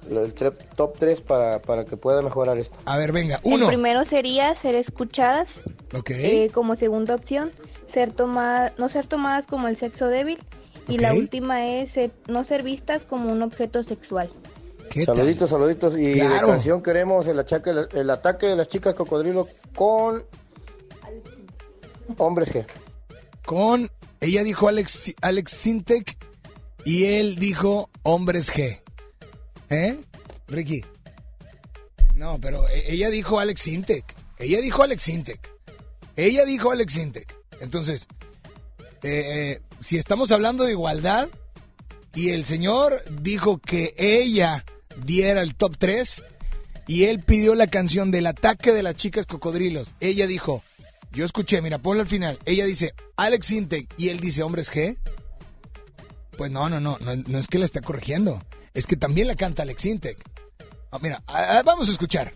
[0.09, 2.75] el tre- top tres para, para que pueda mejorar esto.
[2.85, 5.49] A ver, venga, El primero sería ser escuchadas.
[5.93, 6.09] Ok.
[6.09, 7.51] Eh, como segunda opción,
[7.91, 10.39] ser toma- no ser tomadas como el sexo débil.
[10.87, 14.31] Y la última es eh, no ser vistas como un objeto sexual.
[15.05, 15.97] Saluditos, saluditos.
[15.97, 16.47] Y Claro.
[16.47, 20.25] de canción queremos el, achaque, el ataque de las chicas cocodrilo con
[22.17, 22.65] hombres G.
[23.45, 23.89] Con,
[24.19, 26.17] ella dijo Alex, Alex Sintek
[26.83, 28.81] y él dijo Hombres G.
[29.69, 29.99] ¿Eh?
[30.47, 30.83] Ricky.
[32.15, 34.15] No, pero e- ella dijo Alex Sintek.
[34.37, 35.49] Ella dijo Alex Sintek.
[36.15, 37.35] Ella dijo Alex Sintek.
[37.61, 38.07] Entonces,
[39.03, 41.29] eh, eh, si estamos hablando de igualdad
[42.13, 44.65] y el señor dijo que ella
[45.03, 46.25] diera el top 3
[46.87, 50.63] y él pidió la canción del ataque de las chicas cocodrilos, ella dijo,
[51.11, 54.97] yo escuché, mira, ponlo al final, ella dice Alex Intec y él dice hombres G,
[56.37, 58.41] pues no, no, no, no, no es que la esté corrigiendo,
[58.73, 60.17] es que también la canta Alex Intec.
[60.91, 62.33] Ah, mira, ah, ah, vamos a escuchar.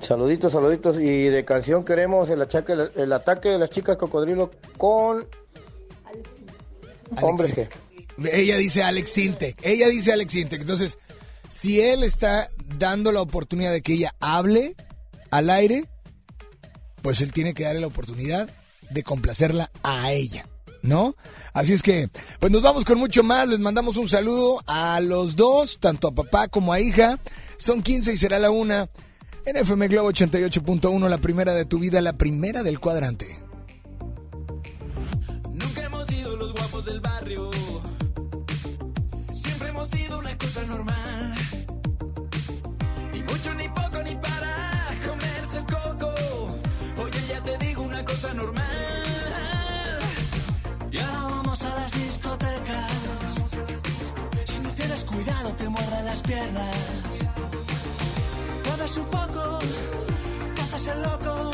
[0.00, 0.98] Saluditos, saluditos.
[0.98, 5.26] Y de canción queremos el, achaque, el ataque de las chicas cocodrilo con
[7.20, 7.68] hombres G.
[8.32, 9.58] Ella dice Alex Intec.
[9.62, 10.60] Ella dice Alex Intec.
[10.60, 10.98] Entonces,
[11.48, 14.74] si él está dando la oportunidad de que ella hable
[15.30, 15.88] al aire,
[17.02, 18.50] pues él tiene que darle la oportunidad
[18.90, 20.48] de complacerla a ella,
[20.82, 21.16] ¿no?
[21.52, 22.08] Así es que,
[22.40, 23.48] pues nos vamos con mucho más.
[23.48, 27.18] Les mandamos un saludo a los dos, tanto a papá como a hija.
[27.58, 28.88] Son 15 y será la una.
[29.46, 33.38] En FM Globo 88.1, la primera de tu vida, la primera del cuadrante.
[35.52, 37.50] Nunca hemos sido los guapos del barrio.
[39.32, 41.34] Siempre hemos sido una cosa normal.
[43.12, 46.14] Ni mucho, ni poco, ni para comerse el coco.
[47.04, 49.04] Oye, ya te digo una cosa normal.
[50.90, 53.44] Y ahora vamos a las discotecas.
[54.44, 57.15] Si no tienes cuidado, te muerden las piernas.
[58.86, 59.58] Bebes un poco,
[60.62, 61.50] haces el loco.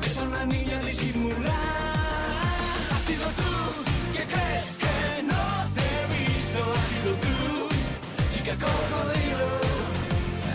[0.00, 1.52] Ves a una niña disimular.
[2.94, 3.52] Has sido tú
[4.14, 6.60] que crees que no te he visto.
[6.78, 7.36] Has sido tú,
[8.32, 9.50] chica cocodrilo.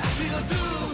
[0.01, 0.84] Has sido tú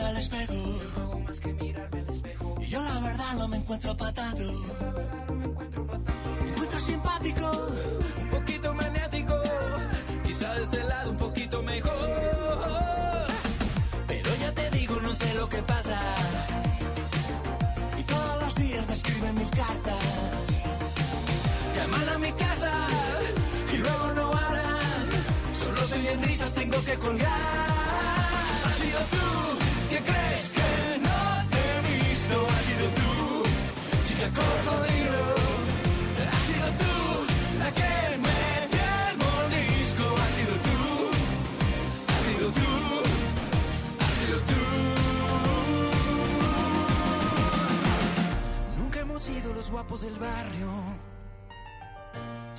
[0.00, 0.54] al espejo.
[2.60, 4.52] Y yo la verdad no me encuentro patado.
[6.42, 7.68] Me encuentro simpático,
[8.20, 9.34] un poquito maniático.
[10.24, 13.26] Quizá de este lado un poquito mejor.
[14.08, 16.00] Pero ya te digo, no sé lo que pasa.
[17.98, 20.60] Y todos los días me escriben mil cartas.
[21.76, 22.72] Llaman a mi casa
[23.72, 25.08] y luego no hablan.
[25.62, 27.30] Solo se oyen risas, tengo que colgar.
[28.64, 29.63] Has sido tú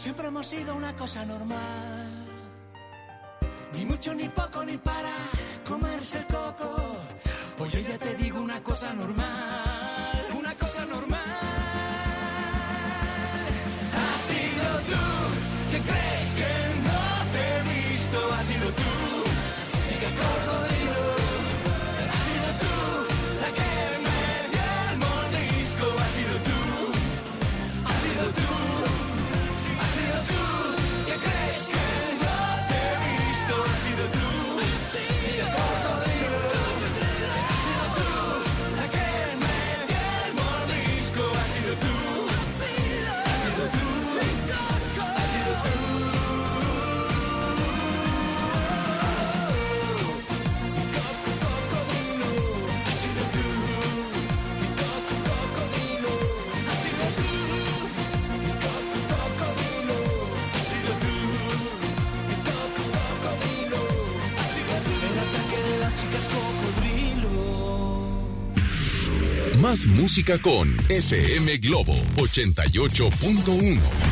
[0.05, 2.27] Siempre hemos sido una cosa normal.
[3.73, 5.09] Ni mucho, ni poco, ni para
[5.67, 6.75] comerse el coco.
[7.57, 9.84] Oye, ya te digo una cosa normal.
[69.83, 74.04] Música con FM Globo 88.1.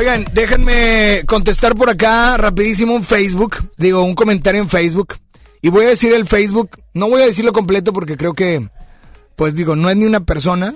[0.00, 5.16] Oigan, déjenme contestar por acá rapidísimo un Facebook, digo, un comentario en Facebook.
[5.60, 8.66] Y voy a decir el Facebook, no voy a decirlo completo porque creo que,
[9.36, 10.74] pues digo, no es ni una persona.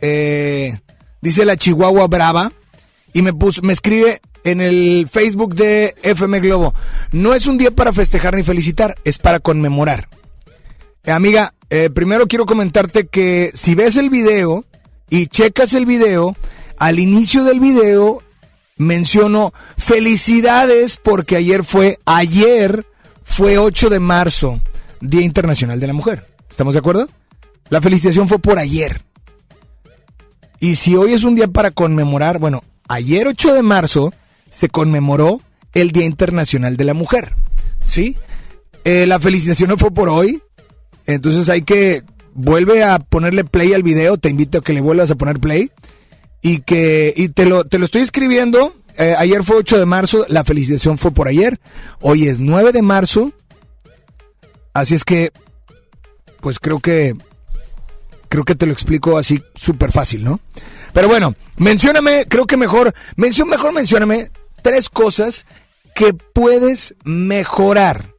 [0.00, 0.76] Eh,
[1.20, 2.50] dice la Chihuahua Brava
[3.12, 6.74] y me puso, me escribe en el Facebook de FM Globo.
[7.12, 10.08] No es un día para festejar ni felicitar, es para conmemorar.
[11.04, 14.64] Eh, amiga, eh, primero quiero comentarte que si ves el video
[15.10, 16.34] y checas el video,
[16.76, 18.23] al inicio del video
[18.76, 22.86] menciono felicidades porque ayer fue, ayer
[23.22, 24.60] fue 8 de marzo,
[25.00, 26.26] Día Internacional de la Mujer.
[26.50, 27.08] ¿Estamos de acuerdo?
[27.70, 29.02] La felicitación fue por ayer.
[30.60, 34.12] Y si hoy es un día para conmemorar, bueno, ayer 8 de marzo
[34.50, 35.40] se conmemoró
[35.72, 37.34] el Día Internacional de la Mujer.
[37.82, 38.16] ¿Sí?
[38.84, 40.42] Eh, la felicitación no fue por hoy.
[41.06, 42.02] Entonces hay que
[42.32, 44.16] vuelve a ponerle play al video.
[44.16, 45.70] Te invito a que le vuelvas a poner play.
[46.44, 48.76] Y que y te, lo, te lo estoy escribiendo.
[48.98, 50.26] Eh, ayer fue 8 de marzo.
[50.28, 51.58] La felicitación fue por ayer.
[52.02, 53.32] Hoy es 9 de marzo.
[54.74, 55.32] Así es que,
[56.40, 57.14] pues creo que
[58.28, 60.40] creo que te lo explico así súper fácil, ¿no?
[60.92, 64.30] Pero bueno, mencióname, creo que mejor, mención, mejor mencióname
[64.60, 65.46] tres cosas
[65.94, 68.12] que puedes mejorar.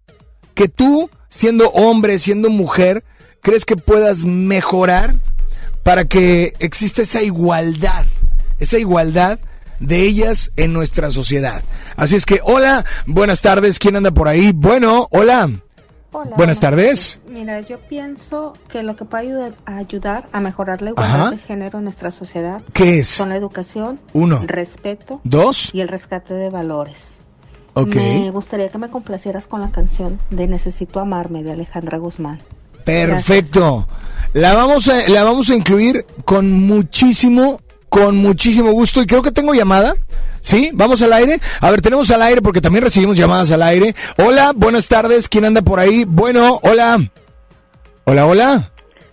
[0.53, 3.03] Que tú siendo hombre, siendo mujer,
[3.41, 5.17] crees que puedas mejorar
[5.83, 8.05] para que exista esa igualdad,
[8.59, 9.39] esa igualdad
[9.79, 11.63] de ellas en nuestra sociedad?
[11.95, 14.51] Así es que, hola, buenas tardes, ¿quién anda por ahí?
[14.53, 15.49] Bueno, hola.
[16.11, 17.19] Hola, Buenas tardes.
[17.29, 21.31] Mira, yo pienso que lo que puede ayudar a, ayudar a mejorar la igualdad Ajá.
[21.31, 23.09] de género en nuestra sociedad ¿Qué es?
[23.09, 24.41] son la educación, Uno.
[24.45, 25.71] respeto Dos.
[25.73, 27.19] y el rescate de valores.
[27.73, 27.95] Ok.
[27.95, 32.39] Me gustaría que me complacieras con la canción de Necesito amarme de Alejandra Guzmán.
[32.85, 33.85] Perfecto.
[34.31, 37.59] La vamos a, la vamos a incluir con muchísimo,
[37.95, 39.01] con muchísimo gusto.
[39.01, 39.95] Y creo que tengo llamada.
[40.41, 40.69] ¿Sí?
[40.73, 41.39] ¿Vamos al aire?
[41.61, 43.95] A ver, tenemos al aire porque también recibimos llamadas al aire.
[44.17, 45.29] Hola, buenas tardes.
[45.29, 46.03] ¿Quién anda por ahí?
[46.05, 46.99] Bueno, hola.
[48.03, 48.71] Hola, hola.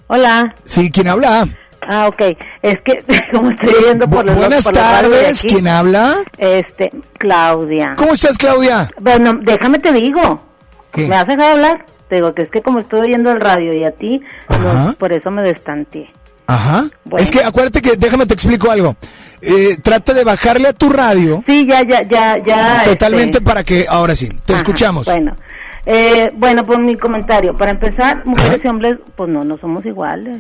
[0.09, 0.57] Hola.
[0.65, 1.47] Sí, ¿quién habla?
[1.81, 2.37] Ah, ok.
[2.61, 5.43] Es que como estoy yendo por los buenas por tardes.
[5.43, 6.17] ¿Quién habla?
[6.37, 7.95] Este, Claudia.
[7.97, 8.91] ¿Cómo estás, Claudia?
[9.01, 10.43] Bueno, déjame te digo.
[10.93, 11.07] ¿Qué?
[11.07, 11.87] ¿Me has dejado hablar?
[12.09, 15.13] Te digo que es que como estoy oyendo el radio y a ti, no, por
[15.13, 16.11] eso me destanteé.
[16.47, 16.85] Ajá.
[17.17, 18.97] Es que acuérdate que, déjame te explico algo.
[19.41, 21.43] Eh, trata de bajarle a tu radio.
[21.47, 22.85] Sí, ya, ya, ya, ya.
[22.85, 25.07] Totalmente este, para que, ahora sí, te ajá, escuchamos.
[25.07, 25.37] Bueno.
[25.85, 27.55] Eh, bueno, por mi comentario.
[27.57, 30.39] Para empezar, mujeres y hombres, pues no, no somos iguales.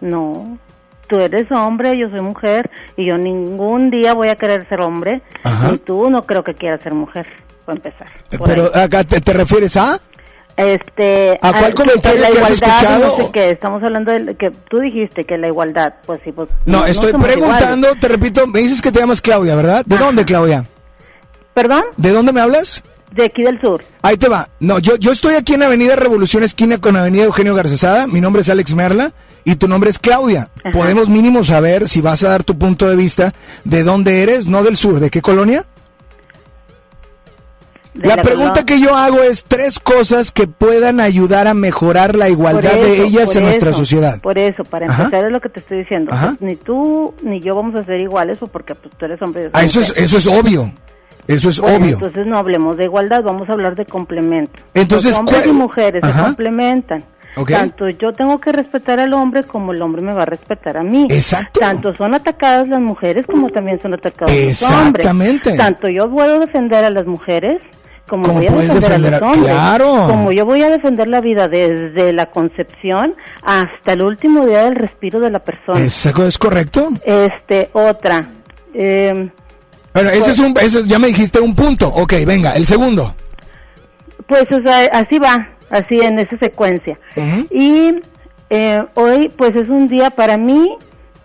[0.00, 0.58] No.
[1.06, 5.22] Tú eres hombre, yo soy mujer, y yo ningún día voy a querer ser hombre,
[5.42, 5.72] Ajá.
[5.72, 7.26] ni tú no creo que quieras ser mujer,
[7.64, 8.06] para empezar.
[8.38, 9.98] por Pero acá te, te refieres a...
[10.60, 13.16] Este, ¿A cuál comentario que has escuchado?
[13.18, 16.48] No sé qué, estamos hablando de que tú dijiste que la igualdad, pues sí, pues
[16.66, 18.00] No, estoy preguntando, iguales.
[18.00, 19.84] te repito, me dices que te llamas Claudia, ¿verdad?
[19.86, 20.64] ¿De dónde, Claudia?
[21.54, 21.84] ¿Perdón?
[21.96, 22.82] ¿De dónde me hablas?
[23.12, 23.82] De aquí del sur.
[24.02, 24.48] Ahí te va.
[24.60, 28.06] No, yo, yo estoy aquí en Avenida Revolución, esquina con Avenida Eugenio Garcesada.
[28.06, 29.12] Mi nombre es Alex Merla
[29.44, 30.50] y tu nombre es Claudia.
[30.62, 30.70] Ajá.
[30.70, 33.32] Podemos mínimo saber si vas a dar tu punto de vista
[33.64, 35.00] de dónde eres, no del sur.
[35.00, 35.64] ¿De qué colonia?
[37.94, 42.28] La la pregunta que yo hago es tres cosas que puedan ayudar a mejorar la
[42.28, 44.20] igualdad de ellas en nuestra sociedad.
[44.20, 45.04] Por eso, para Ajá.
[45.04, 46.10] empezar es lo que te estoy diciendo.
[46.10, 49.42] Pues, ni tú ni yo vamos a ser iguales, pues, porque pues, tú eres hombre.
[49.42, 50.72] yo soy Ah, eso es, eso es obvio.
[51.26, 51.94] Eso es Bueno, obvio.
[51.94, 54.60] Entonces no hablemos de igualdad, vamos a hablar de complemento.
[54.74, 56.18] Entonces, Los hombres ¿cuál- y mujeres Ajá.
[56.18, 57.04] se complementan.
[57.46, 60.82] Tanto yo tengo que respetar al hombre como el hombre me va a respetar a
[60.82, 61.06] mí.
[61.10, 61.60] Exacto.
[61.60, 65.06] Tanto son atacadas las mujeres como también son atacados los hombres.
[65.06, 65.56] Exactamente.
[65.56, 67.60] Tanto yo puedo defender a las mujeres
[68.10, 69.54] como voy a puedes defender, defender a los hombres.
[69.54, 70.06] claro.
[70.08, 74.74] Como yo voy a defender la vida desde la concepción hasta el último día del
[74.76, 75.80] respiro de la persona.
[75.80, 76.88] ¿Eso es correcto?
[77.04, 78.26] Este, otra.
[78.74, 79.30] Eh,
[79.94, 81.88] Bueno, ese es un, ese- ya me dijiste un punto.
[81.88, 83.14] Ok, venga, el segundo.
[84.26, 86.98] Pues o sea, así va, así en esa secuencia.
[87.50, 87.94] Y
[88.50, 90.76] eh, hoy pues es un día para mí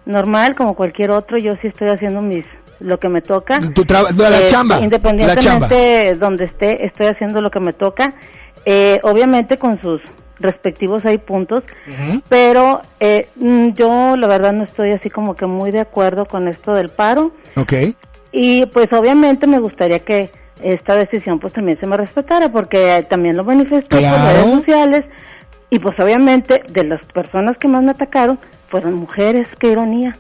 [0.06, 2.46] normal como cualquier otro, yo sí estoy haciendo mis
[2.80, 3.60] lo que me toca.
[3.74, 8.14] Tu traba- la Eh, chamba, Independientemente donde esté, estoy haciendo lo que me toca.
[8.66, 10.02] Eh, obviamente con sus
[10.40, 11.64] respectivos hay puntos,
[12.30, 16.48] pero eh, mm, yo la verdad no estoy así como que muy de acuerdo con
[16.48, 17.32] esto del paro.
[17.56, 17.74] Ok.
[18.32, 20.30] Y pues obviamente me gustaría que
[20.62, 24.18] esta decisión pues también se me respetara porque eh, también lo manifestó Claro.
[24.18, 25.06] por redes sociales
[25.70, 30.18] y pues obviamente de las personas que más me atacaron fueron mujeres, qué ironía.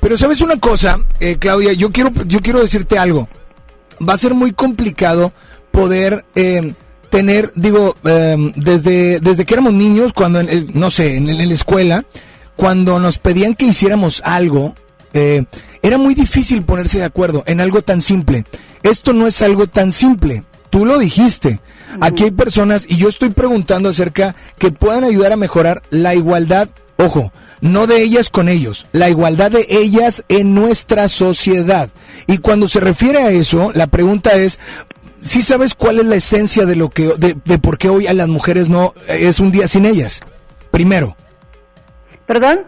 [0.00, 3.28] Pero sabes una cosa, eh, Claudia, yo quiero, yo quiero decirte algo.
[4.06, 5.32] Va a ser muy complicado
[5.72, 6.74] poder eh,
[7.10, 11.48] tener, digo, eh, desde, desde que éramos niños, cuando, en el- no sé, en, en
[11.48, 12.04] la escuela,
[12.56, 14.74] cuando nos pedían que hiciéramos algo,
[15.14, 15.44] eh,
[15.82, 18.44] era muy difícil ponerse de acuerdo en algo tan simple.
[18.82, 20.44] Esto no es algo tan simple.
[20.70, 21.60] Tú lo dijiste.
[22.00, 26.68] Aquí hay personas, y yo estoy preguntando acerca que puedan ayudar a mejorar la igualdad,
[26.98, 31.90] ojo, no de ellas con ellos, la igualdad de ellas en nuestra sociedad.
[32.26, 34.58] Y cuando se refiere a eso, la pregunta es,
[35.22, 38.14] ¿sí sabes cuál es la esencia de lo que, de, de por qué hoy a
[38.14, 40.20] las mujeres no es un día sin ellas?
[40.70, 41.16] Primero.
[42.26, 42.60] ¿Perdón?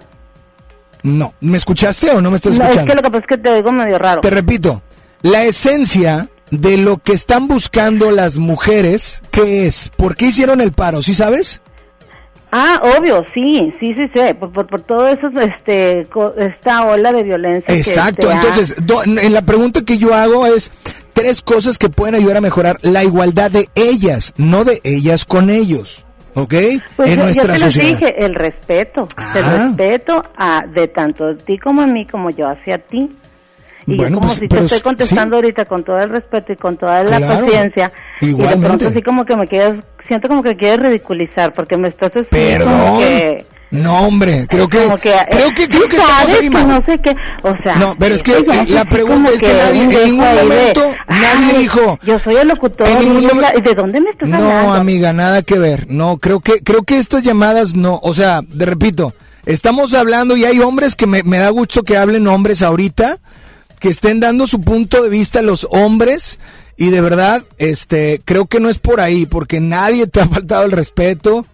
[1.02, 2.90] No, ¿me escuchaste o no me estás No, es escuchando?
[2.92, 4.20] que lo que pasa es que te oigo medio raro.
[4.20, 4.82] Te repito,
[5.22, 9.90] la esencia de lo que están buscando las mujeres, ¿qué es?
[9.96, 11.02] ¿Por qué hicieron el paro?
[11.02, 11.62] ¿Sí sabes?
[12.52, 17.22] Ah, obvio, sí, sí, sí, sí, por, por, por todo eso, este, esta ola de
[17.22, 17.74] violencia.
[17.74, 20.72] Exacto, entonces, do- en la pregunta que yo hago es
[21.12, 25.48] tres cosas que pueden ayudar a mejorar la igualdad de ellas, no de ellas con
[25.50, 26.54] ellos, ¿ok?
[26.96, 27.88] Pues en yo, yo nuestra te les sociedad.
[27.88, 29.66] dije, el respeto, el Ah.
[29.68, 33.10] respeto a, de tanto de ti como a mí, como yo hacia ti.
[33.92, 34.84] Y Bueno, yo como pues, si te estoy sí.
[34.84, 38.66] contestando ahorita con todo el respeto y con toda la Claro, paciencia, y de igualmente.
[38.68, 42.98] pronto así como que me quieres, siento como que quieres ridiculizar, porque me estás Perdón.
[43.00, 46.68] que No, hombre, creo que, que, creo que, creo que ¿sabes estamos ahí que mal.
[46.68, 48.32] no sé qué, o sea, No, pero es que
[48.68, 52.18] la pregunta es que nadie- un en ningún ahí de, momento nadie "Ay, dijo, Yo
[52.18, 53.22] soy el locutor, en ningún
[53.62, 54.72] ¿de dónde me estás No, hablando?
[54.74, 55.86] amiga, nada que ver.
[55.88, 59.14] No, creo que creo que estas llamadas no, o sea, te repito,
[59.46, 63.18] estamos hablando y hay hombres que me, me da gusto que hablen hombres ahorita,
[63.80, 66.38] que estén dando su punto de vista los hombres
[66.76, 70.64] y de verdad, este, creo que no es por ahí, porque nadie te ha faltado
[70.64, 71.44] el respeto,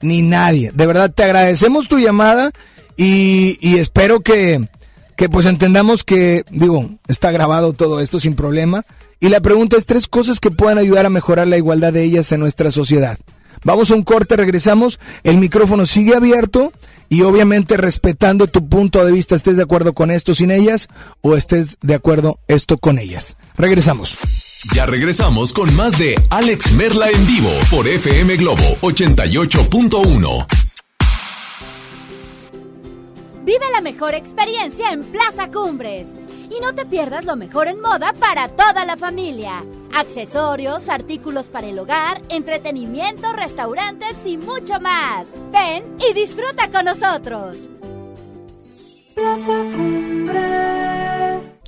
[0.00, 0.72] ni nadie.
[0.72, 2.50] De verdad, te agradecemos tu llamada
[2.96, 4.68] y, espero que,
[5.16, 8.84] que pues entendamos que, digo, está grabado todo esto sin problema.
[9.20, 12.32] Y la pregunta es tres cosas que puedan ayudar a mejorar la igualdad de ellas
[12.32, 13.18] en nuestra sociedad.
[13.64, 16.72] Vamos a un corte, regresamos, el micrófono sigue abierto
[17.10, 20.88] y obviamente respetando tu punto de vista, estés de acuerdo con esto sin ellas
[21.20, 23.36] o estés de acuerdo esto con ellas.
[23.58, 24.16] Regresamos.
[24.74, 30.46] Ya regresamos con más de Alex Merla en vivo por FM Globo 88.1.
[33.42, 36.06] Vive la mejor experiencia en Plaza Cumbres.
[36.50, 39.64] Y no te pierdas lo mejor en moda para toda la familia.
[39.94, 45.28] Accesorios, artículos para el hogar, entretenimiento, restaurantes y mucho más.
[45.52, 47.68] Ven y disfruta con nosotros.
[49.14, 50.70] Plaza Cumbres.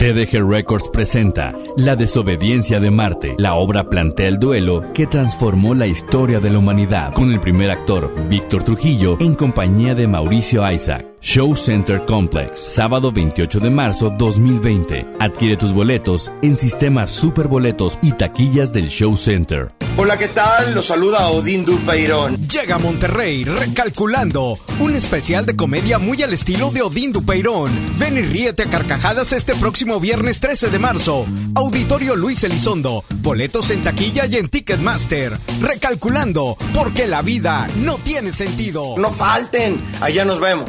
[0.03, 3.37] TDG Records presenta La desobediencia de Marte.
[3.39, 7.71] La obra plantea el duelo que transformó la historia de la humanidad con el primer
[7.71, 11.12] actor, Víctor Trujillo, en compañía de Mauricio Isaac.
[11.23, 15.07] Show Center Complex, sábado 28 de marzo 2020.
[15.21, 19.73] Adquiere tus boletos en sistemas Superboletos y taquillas del Show Center.
[19.97, 20.75] Hola, ¿qué tal?
[20.75, 22.37] Los saluda Odín Dupeirón.
[22.49, 27.71] Llega a Monterrey recalculando un especial de comedia muy al estilo de Odín Dupeirón.
[28.01, 31.25] Ven y ríete a carcajadas este próximo viernes 13 de marzo.
[31.55, 33.05] Auditorio Luis Elizondo.
[33.19, 35.39] Boletos en taquilla y en Ticketmaster.
[35.61, 38.97] Recalculando porque la vida no tiene sentido.
[38.99, 40.69] No falten, allá nos vemos.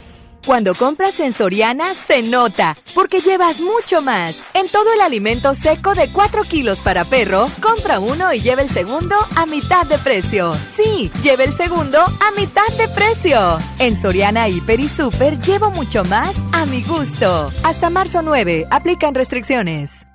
[0.45, 4.35] Cuando compras en Soriana, se nota, porque llevas mucho más.
[4.55, 8.69] En todo el alimento seco de 4 kilos para perro, compra uno y lleva el
[8.69, 10.55] segundo a mitad de precio.
[10.75, 13.59] Sí, lleva el segundo a mitad de precio.
[13.77, 17.51] En Soriana Hiper y Super llevo mucho más a mi gusto.
[17.63, 20.07] Hasta marzo 9, aplican restricciones.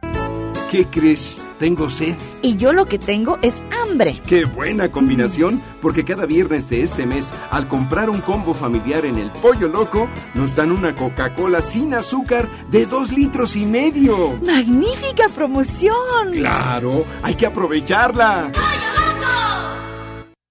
[0.70, 1.38] ¿Qué crees?
[1.58, 2.16] Tengo sed.
[2.42, 4.20] Y yo lo que tengo es hambre.
[4.26, 5.62] ¡Qué buena combinación!
[5.80, 10.08] Porque cada viernes de este mes, al comprar un combo familiar en el Pollo Loco,
[10.34, 14.38] nos dan una Coca-Cola sin azúcar de dos litros y medio.
[14.44, 16.32] ¡Magnífica promoción!
[16.32, 17.04] ¡Claro!
[17.22, 18.52] ¡Hay que aprovecharla!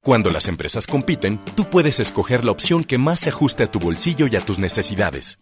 [0.01, 3.79] Cuando las empresas compiten, tú puedes escoger la opción que más se ajuste a tu
[3.79, 5.39] bolsillo y a tus necesidades.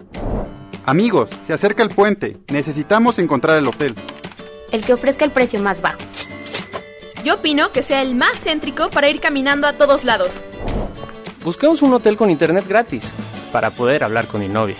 [0.85, 2.37] Amigos, se acerca el puente.
[2.49, 3.93] Necesitamos encontrar el hotel.
[4.73, 5.99] El que ofrezca el precio más bajo.
[7.23, 10.31] Yo opino que sea el más céntrico para ir caminando a todos lados.
[11.43, 13.13] Buscamos un hotel con internet gratis
[13.51, 14.75] para poder hablar con mi novia.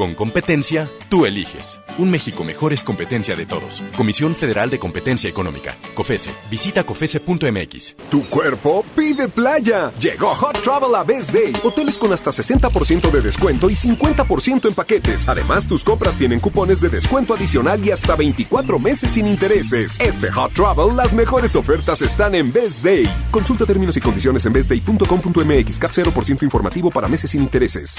[0.00, 1.78] Con competencia, tú eliges.
[1.98, 3.82] Un México mejor es competencia de todos.
[3.98, 5.76] Comisión Federal de Competencia Económica.
[5.92, 6.30] COFESE.
[6.50, 7.96] Visita COFESE.mx.
[8.08, 9.92] Tu cuerpo pide playa.
[10.00, 11.52] Llegó Hot Travel a Best Day.
[11.62, 15.28] Hoteles con hasta 60% de descuento y 50% en paquetes.
[15.28, 20.00] Además, tus compras tienen cupones de descuento adicional y hasta 24 meses sin intereses.
[20.00, 23.06] Este Hot Travel, las mejores ofertas están en Best Day.
[23.30, 25.78] Consulta términos y condiciones en bestday.com.mx.
[25.78, 27.98] CAP 0% informativo para meses sin intereses.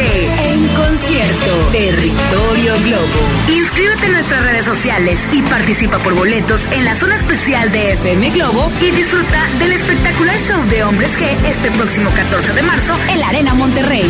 [0.00, 1.70] En concierto.
[1.72, 3.28] Territorio Globo.
[3.48, 8.30] Inscríbete en nuestras redes sociales y participa por boletos en la zona especial de FM
[8.30, 13.18] Globo y disfruta del espectacular show de Hombres G este próximo 14 de marzo en
[13.18, 14.04] la Arena Monterrey.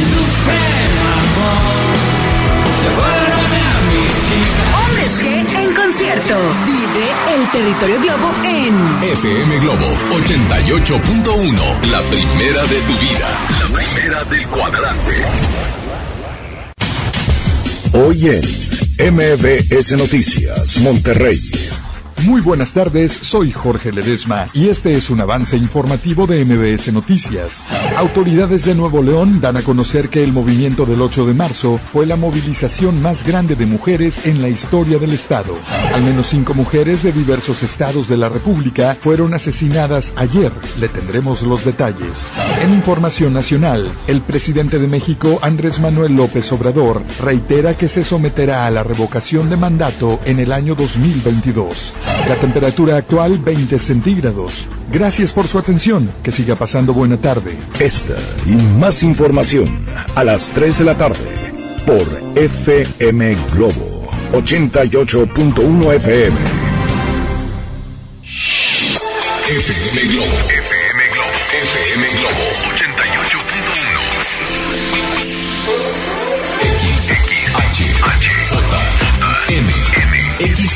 [4.85, 5.38] Hombres G
[5.69, 6.35] en concierto.
[6.67, 13.29] Vive el territorio Globo en FM Globo 88.1, la primera de tu vida.
[13.61, 15.13] La primera del cuadrante.
[17.93, 18.29] Hoy
[18.99, 21.41] en MBS Noticias, Monterrey.
[22.25, 27.65] Muy buenas tardes, soy Jorge Ledesma y este es un avance informativo de MBS Noticias.
[27.97, 32.07] Autoridades de Nuevo León dan a conocer que el movimiento del 8 de marzo fue
[32.07, 35.55] la movilización más grande de mujeres en la historia del estado.
[35.95, 40.53] Al menos cinco mujeres de diversos estados de la República fueron asesinadas ayer.
[40.79, 42.27] Le tendremos los detalles.
[42.63, 48.67] En información nacional, el presidente de México, Andrés Manuel López Obrador, reitera que se someterá
[48.67, 51.93] a la revocación de mandato en el año 2022.
[52.29, 54.67] La temperatura actual 20 centígrados.
[54.93, 56.11] Gracias por su atención.
[56.23, 57.57] Que siga pasando buena tarde.
[57.79, 58.15] Esta
[58.47, 59.67] y más información
[60.15, 61.19] a las 3 de la tarde
[61.87, 62.07] por
[62.37, 66.37] FM Globo 88.1 FM.
[69.49, 70.68] FM Globo.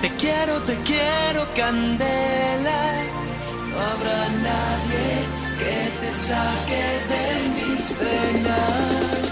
[0.00, 2.82] Te quiero, te quiero, Candela.
[3.68, 5.08] No habrá nadie
[5.58, 7.24] que te saque de
[7.56, 9.27] mis venas.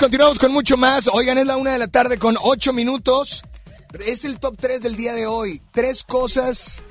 [0.00, 1.08] Continuamos con mucho más.
[1.12, 3.42] Oigan, es la una de la tarde con ocho minutos.
[4.06, 5.60] Es el top 3 del día de hoy.
[5.72, 6.82] Tres cosas,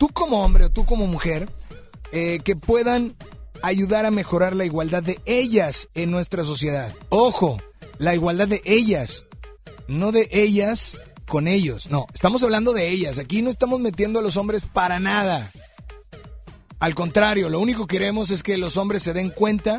[0.00, 1.48] tú como hombre o tú como mujer,
[2.10, 3.14] eh, que puedan
[3.62, 6.92] ayudar a mejorar la igualdad de ellas en nuestra sociedad.
[7.08, 7.58] Ojo,
[7.98, 9.26] la igualdad de ellas,
[9.86, 11.88] no de ellas con ellos.
[11.88, 13.20] No, estamos hablando de ellas.
[13.20, 15.52] Aquí no estamos metiendo a los hombres para nada.
[16.80, 19.78] Al contrario, lo único que queremos es que los hombres se den cuenta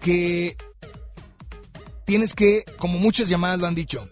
[0.00, 0.56] que
[2.06, 4.08] tienes que, como muchas llamadas lo han dicho,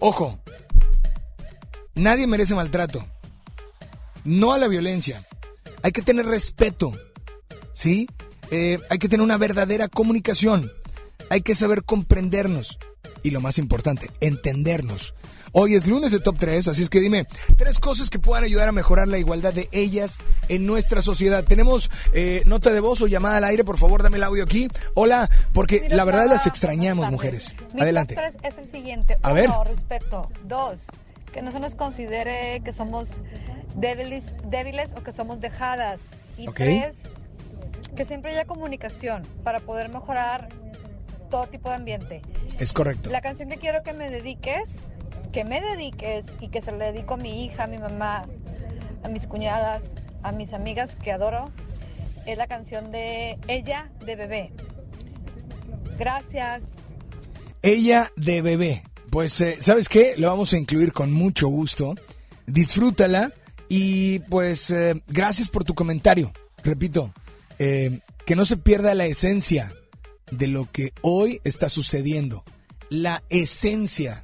[0.00, 0.38] ojo,
[1.94, 3.06] nadie merece maltrato.
[4.24, 5.26] No a la violencia.
[5.82, 6.92] Hay que tener respeto.
[7.74, 8.06] ¿Sí?
[8.50, 10.70] Eh, hay que tener una verdadera comunicación.
[11.30, 12.78] Hay que saber comprendernos.
[13.22, 15.14] Y lo más importante, entendernos.
[15.56, 17.26] Hoy es lunes de Top 3, así es que dime
[17.56, 20.16] tres cosas que puedan ayudar a mejorar la igualdad de ellas
[20.48, 21.44] en nuestra sociedad.
[21.44, 24.66] Tenemos eh, nota de voz o llamada al aire, por favor, dame el audio aquí.
[24.94, 27.54] Hola, porque la verdad las extrañamos, mujeres.
[27.72, 28.16] Mi Adelante.
[28.16, 29.16] top tres es el siguiente.
[29.22, 29.50] A Uno, ver.
[29.68, 30.28] respeto.
[30.42, 30.80] Dos,
[31.32, 33.06] que no se nos considere que somos
[33.76, 36.00] débiles, débiles o que somos dejadas.
[36.36, 36.96] Y tres,
[37.94, 40.48] que siempre haya comunicación para poder mejorar
[41.30, 42.22] todo tipo de ambiente.
[42.58, 43.10] Es correcto.
[43.10, 44.68] La canción que quiero que me dediques,
[45.32, 48.24] que me dediques y que se le dedico a mi hija, a mi mamá,
[49.02, 49.82] a mis cuñadas,
[50.22, 51.50] a mis amigas que adoro,
[52.26, 54.52] es la canción de Ella de Bebé.
[55.98, 56.62] Gracias.
[57.62, 58.82] Ella de bebé.
[59.10, 60.14] Pues, eh, ¿sabes qué?
[60.18, 61.94] Lo vamos a incluir con mucho gusto.
[62.46, 63.32] Disfrútala
[63.68, 66.32] y pues eh, gracias por tu comentario.
[66.62, 67.12] Repito,
[67.58, 69.72] eh, que no se pierda la esencia
[70.30, 72.44] de lo que hoy está sucediendo.
[72.90, 74.23] La esencia.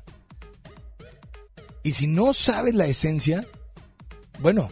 [1.83, 3.47] Y si no sabes la esencia,
[4.41, 4.71] bueno,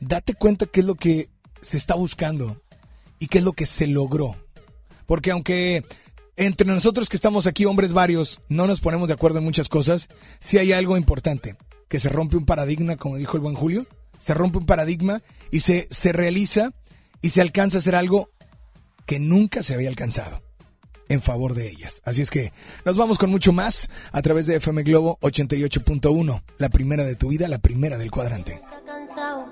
[0.00, 1.30] date cuenta qué es lo que
[1.60, 2.62] se está buscando
[3.18, 4.36] y qué es lo que se logró.
[5.06, 5.84] Porque aunque
[6.36, 10.08] entre nosotros que estamos aquí, hombres varios, no nos ponemos de acuerdo en muchas cosas,
[10.38, 11.56] sí hay algo importante,
[11.88, 13.86] que se rompe un paradigma, como dijo el buen Julio,
[14.18, 16.72] se rompe un paradigma y se, se realiza
[17.22, 18.30] y se alcanza a hacer algo
[19.06, 20.47] que nunca se había alcanzado
[21.08, 22.02] en favor de ellas.
[22.04, 22.52] Así es que
[22.84, 27.28] nos vamos con mucho más a través de FM Globo 88.1, la primera de tu
[27.28, 28.60] vida, la primera del cuadrante.
[28.86, 29.46] Cansado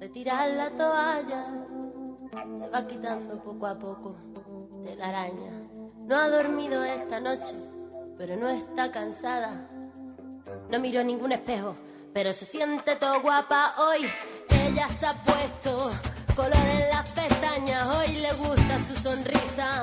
[0.00, 1.46] de tirar la toalla.
[2.58, 4.16] Se va quitando poco a poco
[4.84, 5.52] de la araña.
[6.06, 7.54] No ha dormido esta noche,
[8.18, 9.68] pero no está cansada.
[10.70, 11.76] No miró ningún espejo,
[12.12, 14.06] pero se siente todo guapa hoy.
[14.50, 15.90] Ella se ha puesto
[16.34, 17.86] color en las pestañas.
[17.96, 19.82] Hoy le gusta su sonrisa.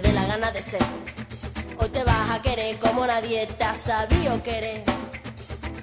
[0.00, 0.80] te la gana de ser.
[1.78, 4.82] Hoy te vas a querer como nadie te ha sabido querer.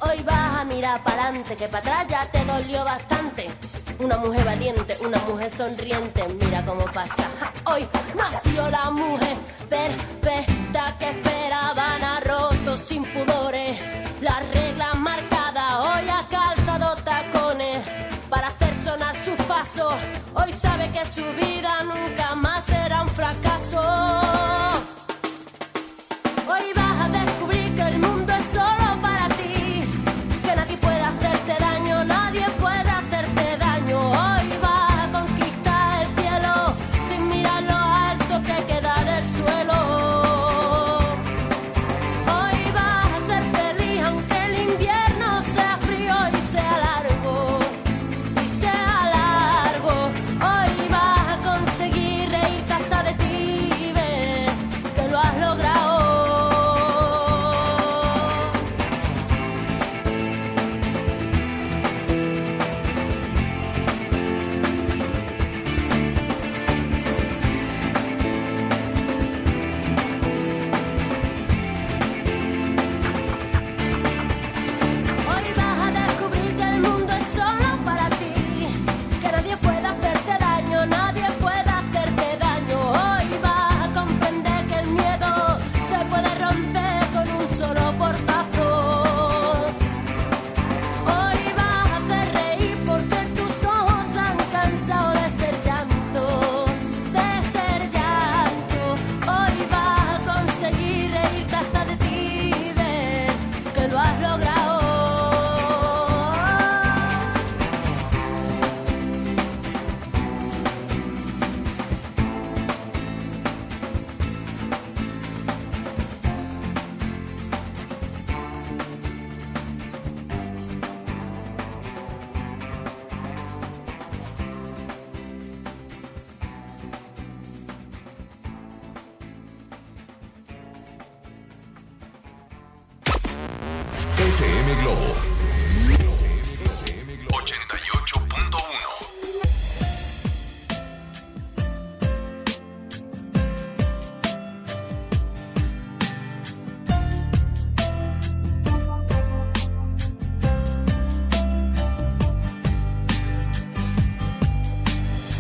[0.01, 3.47] Hoy vas a mirar para adelante, que para atrás ya te dolió bastante.
[3.99, 7.27] Una mujer valiente, una mujer sonriente, mira cómo pasa.
[7.65, 9.37] Hoy nació la mujer
[9.69, 13.77] perfecta que esperaban, ha roto sin pudores
[14.21, 15.73] las reglas marcadas.
[15.85, 16.59] Hoy ha calzado
[16.97, 17.31] sonar
[20.33, 24.68] Hoy sabe que su vida nunca más será un fracaso.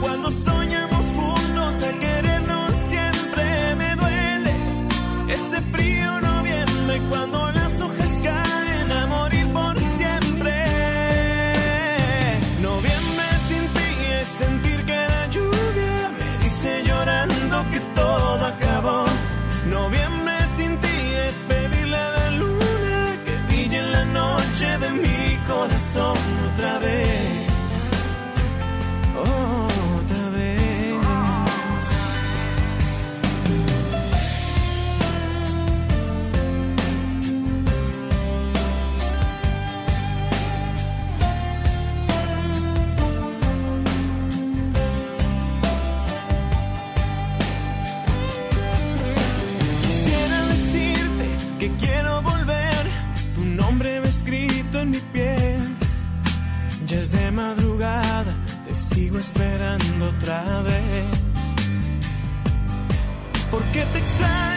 [0.00, 4.52] Cuando soñamos juntos a querernos siempre me duele
[5.28, 10.54] este frío noviembre cuando las hojas caen a morir por siempre.
[12.62, 13.88] Noviembre sin ti
[14.20, 19.04] es sentir que la lluvia me dice llorando que todo acabó.
[19.68, 20.96] Noviembre sin ti
[21.28, 26.43] es pedirle a la luna que brille en la noche de mi corazón
[58.94, 61.06] sigo esperando otra vez.
[63.50, 64.53] ¿Por qué te extraño?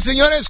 [0.00, 0.48] Señores,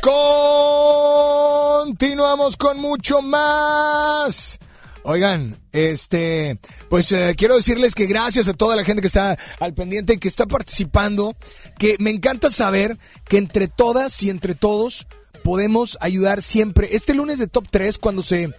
[1.89, 4.61] continuamos con mucho más.
[5.03, 9.75] Oigan, este, pues eh, quiero decirles que gracias a toda la gente que está al
[9.75, 11.35] pendiente que está participando,
[11.77, 15.09] que me encanta saber que entre todas y entre todos
[15.43, 16.91] podemos ayudar siempre.
[16.93, 18.55] Este lunes de Top 3, cuando se,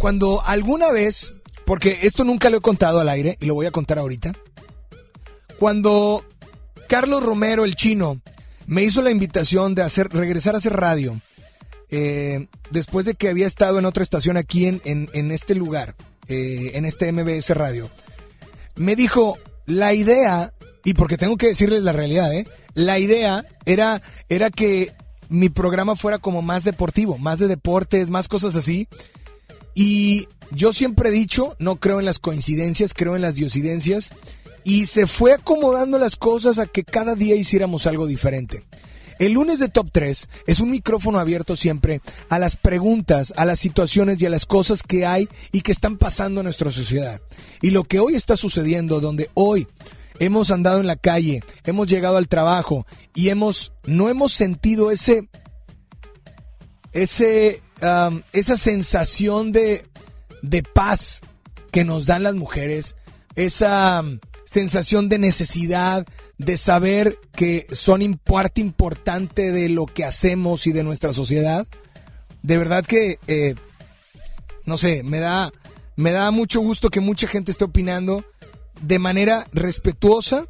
[0.00, 1.32] cuando alguna vez,
[1.64, 4.32] porque esto nunca lo he contado al aire y lo voy a contar ahorita,
[5.60, 6.24] cuando
[6.88, 8.20] Carlos Romero, el chino,
[8.66, 11.20] me hizo la invitación de hacer, regresar a hacer radio.
[11.90, 15.94] eh, después de que había estado en otra estación aquí en, en, este lugar,
[16.28, 17.90] eh, en este MBS Radio,
[18.74, 20.52] me dijo, la idea,
[20.84, 22.48] y porque tengo que decirles la realidad, ¿eh?
[22.74, 24.92] la idea era, era que
[25.28, 28.88] mi programa fuera como más deportivo, más de deportes, más cosas así.
[29.74, 34.12] Y yo siempre he dicho, no creo en las coincidencias, creo en las diosidencias.
[34.64, 38.64] Y se fue acomodando las cosas a que cada día hiciéramos algo diferente.
[39.18, 43.60] El lunes de Top 3 es un micrófono abierto siempre a las preguntas, a las
[43.60, 47.20] situaciones y a las cosas que hay y que están pasando en nuestra sociedad.
[47.62, 49.68] Y lo que hoy está sucediendo, donde hoy
[50.18, 55.28] hemos andado en la calle, hemos llegado al trabajo y hemos no hemos sentido ese
[56.92, 59.86] ese um, esa sensación de
[60.42, 61.22] de paz
[61.70, 62.96] que nos dan las mujeres,
[63.34, 64.02] esa
[64.54, 66.06] sensación de necesidad,
[66.38, 71.66] de saber que son parte importante de lo que hacemos y de nuestra sociedad.
[72.42, 73.56] De verdad que, eh,
[74.64, 75.52] no sé, me da,
[75.96, 78.24] me da mucho gusto que mucha gente esté opinando
[78.80, 80.46] de manera respetuosa,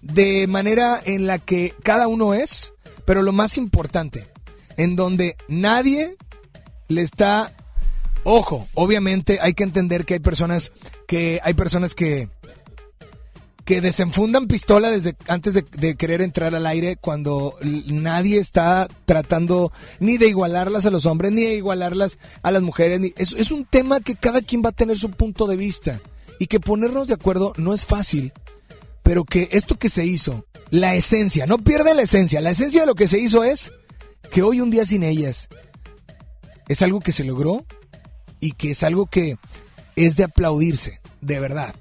[0.00, 2.72] de manera en la que cada uno es,
[3.04, 4.26] pero lo más importante,
[4.78, 6.16] en donde nadie
[6.88, 7.52] le está
[8.22, 10.72] ojo, obviamente hay que entender que hay personas
[11.06, 12.30] que hay personas que
[13.64, 20.18] que desenfundan pistola desde antes de, querer entrar al aire cuando nadie está tratando ni
[20.18, 23.00] de igualarlas a los hombres ni de igualarlas a las mujeres.
[23.00, 26.00] Ni, es, es un tema que cada quien va a tener su punto de vista
[26.38, 28.32] y que ponernos de acuerdo no es fácil,
[29.02, 32.86] pero que esto que se hizo, la esencia, no pierde la esencia, la esencia de
[32.86, 33.72] lo que se hizo es
[34.30, 35.48] que hoy un día sin ellas
[36.68, 37.64] es algo que se logró
[38.40, 39.36] y que es algo que
[39.96, 41.74] es de aplaudirse, de verdad.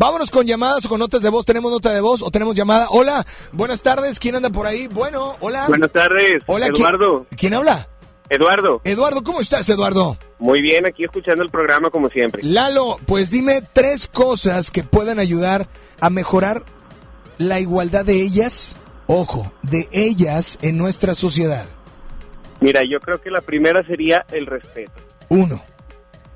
[0.00, 1.44] Vámonos con llamadas o con notas de voz.
[1.44, 2.86] ¿Tenemos nota de voz o tenemos llamada?
[2.90, 4.20] Hola, buenas tardes.
[4.20, 4.86] ¿Quién anda por ahí?
[4.86, 5.64] Bueno, hola.
[5.66, 6.40] Buenas tardes.
[6.46, 7.26] Hola, ¿quién- Eduardo.
[7.36, 7.88] ¿Quién, habla?
[8.30, 8.80] Eduardo.
[8.84, 10.16] Eduardo, ¿cómo estás, Eduardo?
[10.38, 12.44] Muy bien, aquí escuchando el programa como siempre.
[12.44, 15.66] Lalo, pues dime tres cosas que puedan ayudar
[15.98, 16.62] a mejorar
[17.38, 18.76] la igualdad de ellas,
[19.08, 21.66] ojo, de ellas en nuestra sociedad.
[22.60, 24.92] Mira, yo creo que la primera sería el respeto.
[25.28, 25.60] Uno.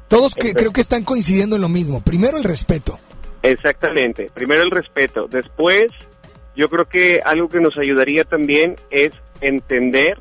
[0.08, 2.00] Todos que creo que están coincidiendo en lo mismo.
[2.02, 2.98] Primero el respeto.
[3.42, 4.30] Exactamente.
[4.32, 5.26] Primero el respeto.
[5.28, 5.86] Después,
[6.54, 9.10] yo creo que algo que nos ayudaría también es
[9.40, 10.18] entender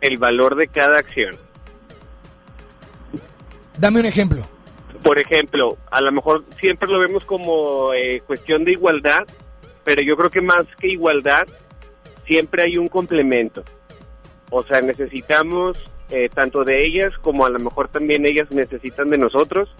[0.00, 1.36] el valor de cada acción.
[3.78, 4.46] Dame un ejemplo.
[5.02, 9.22] Por ejemplo, a lo mejor siempre lo vemos como eh, cuestión de igualdad,
[9.82, 11.42] pero yo creo que más que igualdad,
[12.26, 13.64] siempre hay un complemento.
[14.50, 15.78] O sea, necesitamos
[16.10, 19.74] eh, tanto de ellas como a lo mejor también ellas necesitan de nosotros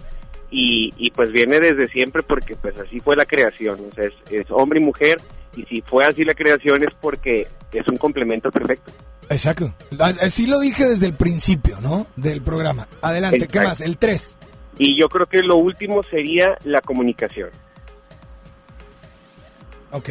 [0.55, 4.13] y, y pues viene desde siempre porque pues así fue la creación, o sea, es,
[4.31, 5.19] es hombre y mujer
[5.55, 8.91] y si fue así la creación es porque es un complemento perfecto.
[9.29, 9.73] Exacto.
[9.99, 12.05] A- Así lo dije desde el principio, ¿no?
[12.15, 12.87] Del programa.
[13.01, 13.69] Adelante, ¿qué Exacto.
[13.69, 13.81] más?
[13.81, 14.37] El 3.
[14.77, 17.49] Y yo creo que lo último sería la comunicación.
[19.91, 20.09] Ok.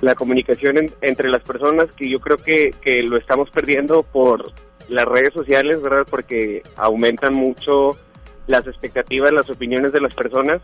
[0.00, 4.52] la comunicación en- entre las personas que yo creo que, que lo estamos perdiendo por
[4.88, 6.06] las redes sociales, ¿verdad?
[6.10, 7.92] Porque aumentan mucho
[8.46, 10.60] las expectativas, las opiniones de las personas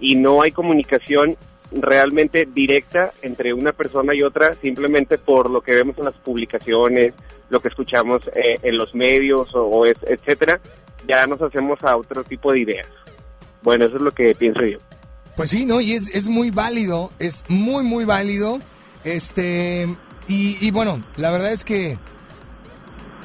[0.00, 1.36] y no hay comunicación
[1.70, 7.14] realmente directa entre una persona y otra simplemente por lo que vemos en las publicaciones,
[7.48, 10.60] lo que escuchamos eh, en los medios o, etcétera,
[11.08, 12.88] ya nos hacemos a otro tipo de ideas.
[13.62, 14.78] Bueno, eso es lo que pienso yo.
[15.36, 15.80] Pues sí, ¿no?
[15.80, 18.58] Y es, muy válido, es muy, muy válido.
[19.04, 19.88] Este,
[20.28, 21.96] y bueno, la verdad es que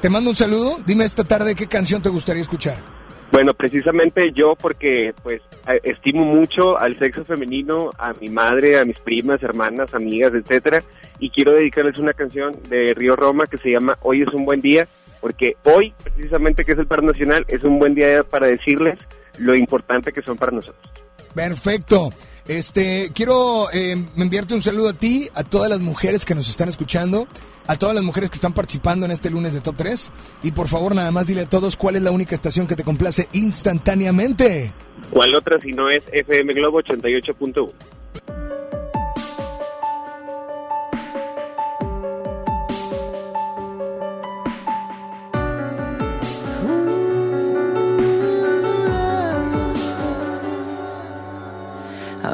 [0.00, 0.78] te mando un saludo.
[0.86, 2.97] Dime esta tarde qué canción te gustaría escuchar.
[3.30, 5.42] Bueno, precisamente yo porque pues
[5.82, 10.82] estimo mucho al sexo femenino, a mi madre, a mis primas, hermanas, amigas, etcétera,
[11.18, 14.60] y quiero dedicarles una canción de Río Roma que se llama Hoy es un buen
[14.60, 14.88] día,
[15.20, 18.98] porque hoy precisamente que es el paro nacional es un buen día para decirles
[19.38, 20.90] lo importante que son para nosotros.
[21.34, 22.10] Perfecto.
[22.48, 26.70] Este, quiero eh, enviarte un saludo a ti, a todas las mujeres que nos están
[26.70, 27.28] escuchando,
[27.66, 30.10] a todas las mujeres que están participando en este lunes de Top 3.
[30.44, 32.84] Y por favor, nada más dile a todos cuál es la única estación que te
[32.84, 34.72] complace instantáneamente.
[35.10, 37.70] ¿Cuál otra si no es FM Globo 88.1?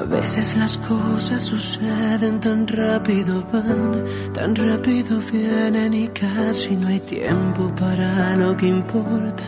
[0.05, 4.05] A veces las cosas suceden tan rápido van,
[4.35, 9.43] tan rápido vienen y casi no hay tiempo para lo que importa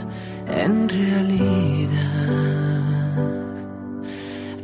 [0.49, 1.91] en realidad.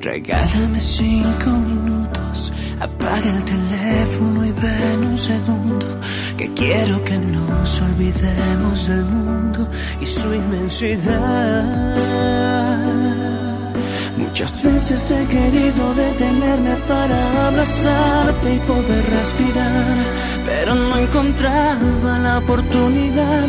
[0.01, 6.01] Regálame cinco minutos, apaga el teléfono y ven un segundo,
[6.39, 9.69] que quiero que nos olvidemos del mundo
[10.01, 12.32] y su inmensidad.
[14.17, 19.97] Muchas veces he querido detenerme para abrazarte y poder respirar,
[20.45, 23.47] pero no encontraba la oportunidad.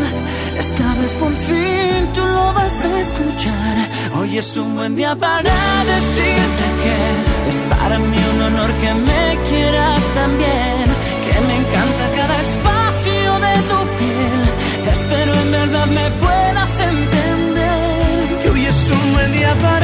[0.58, 3.90] Esta vez por fin tú lo vas a escuchar.
[4.18, 5.52] Hoy es un buen día para
[5.94, 10.86] decirte que es para mí un honor que me quieras también,
[11.26, 14.94] que me encanta cada espacio de tu piel.
[14.94, 19.83] Espero en verdad me puedas entender que hoy es un buen día para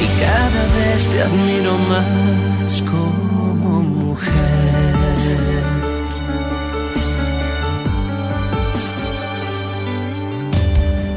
[0.00, 4.32] y cada vez te admiro más como mujer.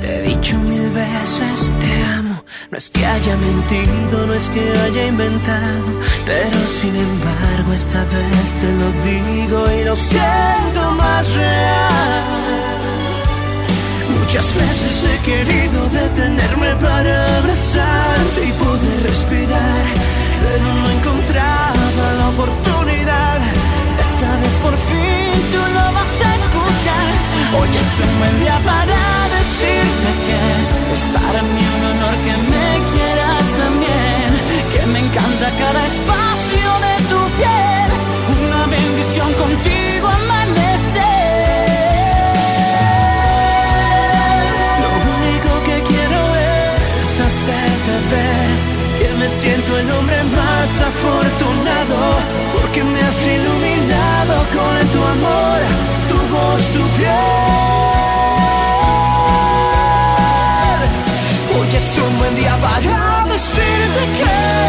[0.02, 4.72] Te he dicho mil veces te amo, no es que haya mentido, no es que
[4.80, 5.88] haya inventado,
[6.26, 12.79] pero sin embargo esta vez te lo digo y lo siento más real.
[14.30, 19.86] Muchas veces he querido detenerme para abrazarte y poder respirar,
[20.40, 23.40] pero no encontraba la oportunidad.
[24.00, 27.10] Esta vez por fin tú lo vas a escuchar.
[27.58, 29.02] Hoy es un buen día para
[29.34, 30.40] decirte que
[30.94, 34.30] es para mí un honor que me quieras también,
[34.74, 36.29] que me encanta cada espacio
[50.70, 51.98] más afortunado,
[52.54, 55.60] porque me has iluminado con tu amor,
[56.10, 57.10] tu voz, tu piel.
[61.58, 64.69] Hoy es un buen día para decirte que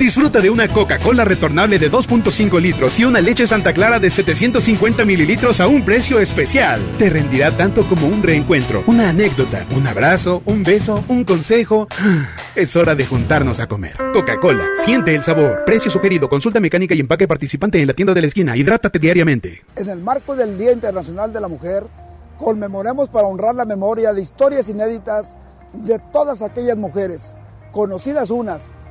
[0.00, 5.04] Disfruta de una Coca-Cola retornable de 2.5 litros y una leche Santa Clara de 750
[5.04, 6.80] mililitros a un precio especial.
[6.98, 11.86] Te rendirá tanto como un reencuentro, una anécdota, un abrazo, un beso, un consejo.
[12.54, 13.94] Es hora de juntarnos a comer.
[14.14, 15.64] Coca-Cola, siente el sabor.
[15.66, 18.56] Precio sugerido, consulta mecánica y empaque participante en la tienda de la esquina.
[18.56, 19.62] Hidrátate diariamente.
[19.76, 21.84] En el marco del Día Internacional de la Mujer,
[22.38, 25.36] conmemoremos para honrar la memoria de historias inéditas
[25.74, 27.34] de todas aquellas mujeres,
[27.70, 28.62] conocidas unas,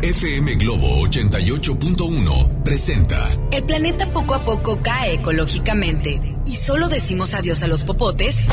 [0.01, 3.29] FM Globo 88.1 presenta.
[3.51, 8.47] El planeta poco a poco cae ecológicamente y solo decimos adiós a los popotes.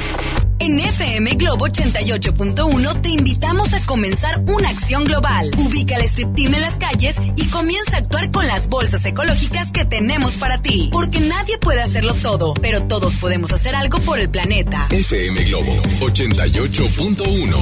[0.58, 5.50] En FM Globo 88.1 te invitamos a comenzar una acción global.
[5.58, 9.70] Ubica el strip team en las calles y comienza a actuar con las bolsas ecológicas
[9.72, 10.88] que tenemos para ti.
[10.92, 14.86] Porque nadie puede hacerlo todo, pero todos podemos hacer algo por el planeta.
[14.90, 17.56] FM Globo 88.1.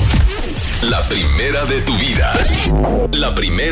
[0.83, 2.33] La primera de tu vida.
[3.13, 3.72] La primera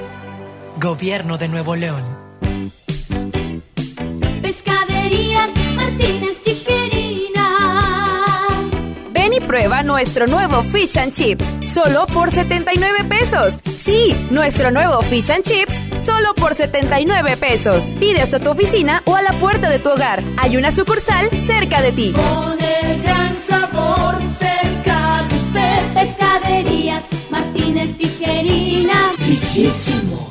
[0.81, 2.01] Gobierno de Nuevo León.
[4.41, 8.47] Pescaderías Martínez Tijerina.
[9.11, 13.59] Ven y prueba nuestro nuevo Fish and Chips, solo por 79 pesos.
[13.75, 17.93] Sí, nuestro nuevo Fish and Chips, solo por 79 pesos.
[17.99, 20.23] Pide hasta tu oficina o a la puerta de tu hogar.
[20.37, 22.11] Hay una sucursal cerca de ti.
[22.11, 25.93] Con el gran sabor cerca de usted.
[25.93, 29.11] Pescaderías Martínez Tijerina.
[29.19, 30.30] Riquísimo.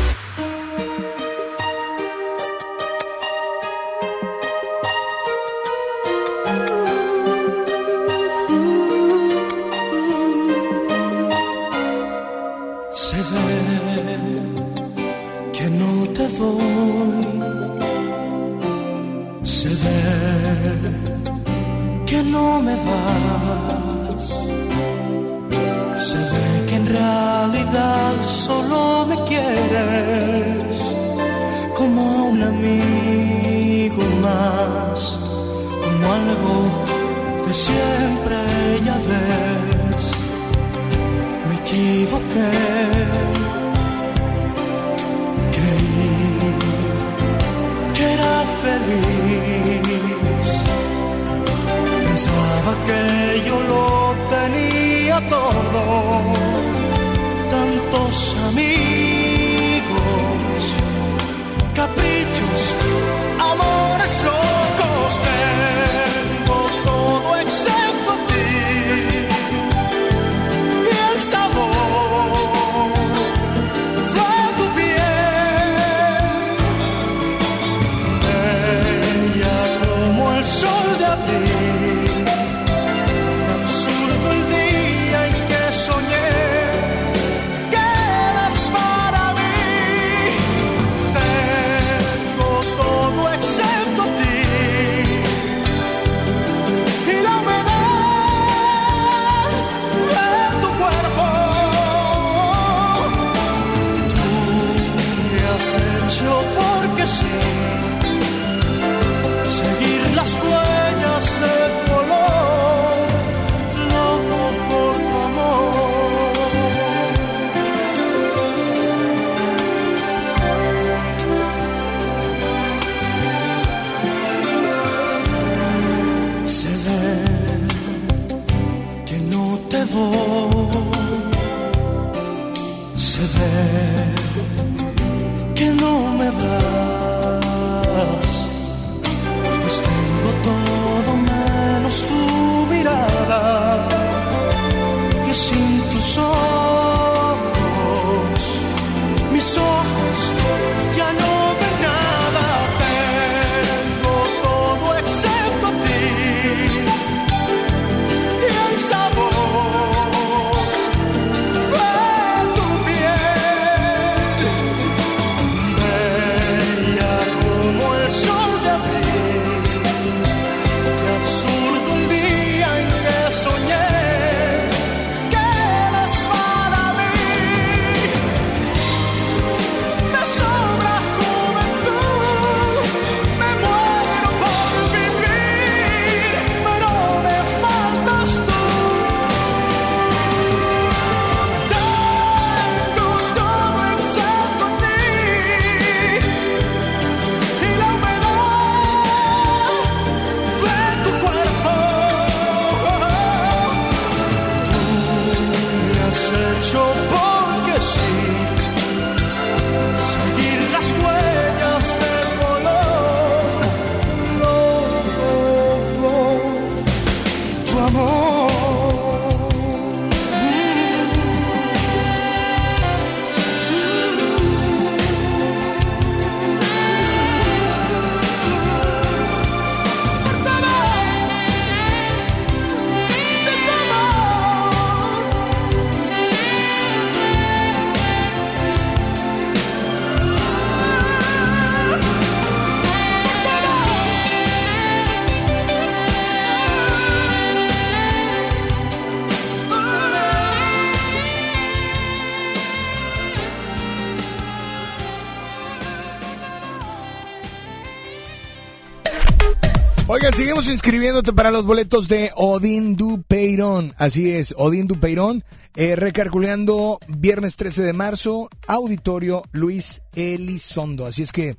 [260.41, 263.93] Seguimos inscribiéndote para los boletos de Odín Dupeirón.
[263.99, 265.43] Así es, Odín Dupeirón.
[265.75, 271.05] Eh, recalculando viernes 13 de marzo, auditorio Luis Elizondo.
[271.05, 271.57] Así es que,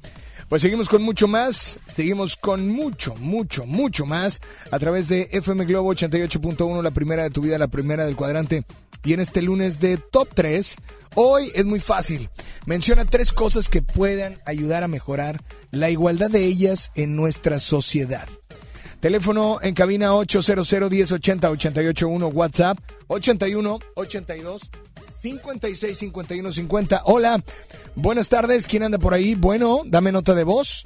[0.48, 1.78] pues seguimos con mucho más.
[1.86, 4.40] Seguimos con mucho, mucho, mucho más
[4.72, 8.64] a través de FM Globo 88.1, la primera de tu vida, la primera del cuadrante.
[9.04, 10.76] Y en este lunes de Top 3,
[11.14, 12.30] hoy es muy fácil.
[12.66, 15.40] Menciona tres cosas que puedan ayudar a mejorar
[15.70, 18.28] la igualdad de ellas en nuestra sociedad.
[19.02, 24.70] Teléfono en cabina 800 1080 881 WhatsApp 81 82
[25.02, 27.02] 56 51 50.
[27.06, 27.42] Hola,
[27.96, 28.68] buenas tardes.
[28.68, 29.34] ¿Quién anda por ahí?
[29.34, 30.84] Bueno, dame nota de voz.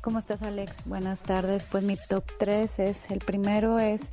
[0.00, 0.84] ¿Cómo estás, Alex?
[0.84, 1.66] Buenas tardes.
[1.66, 4.10] Pues mi top 3 es, el primero es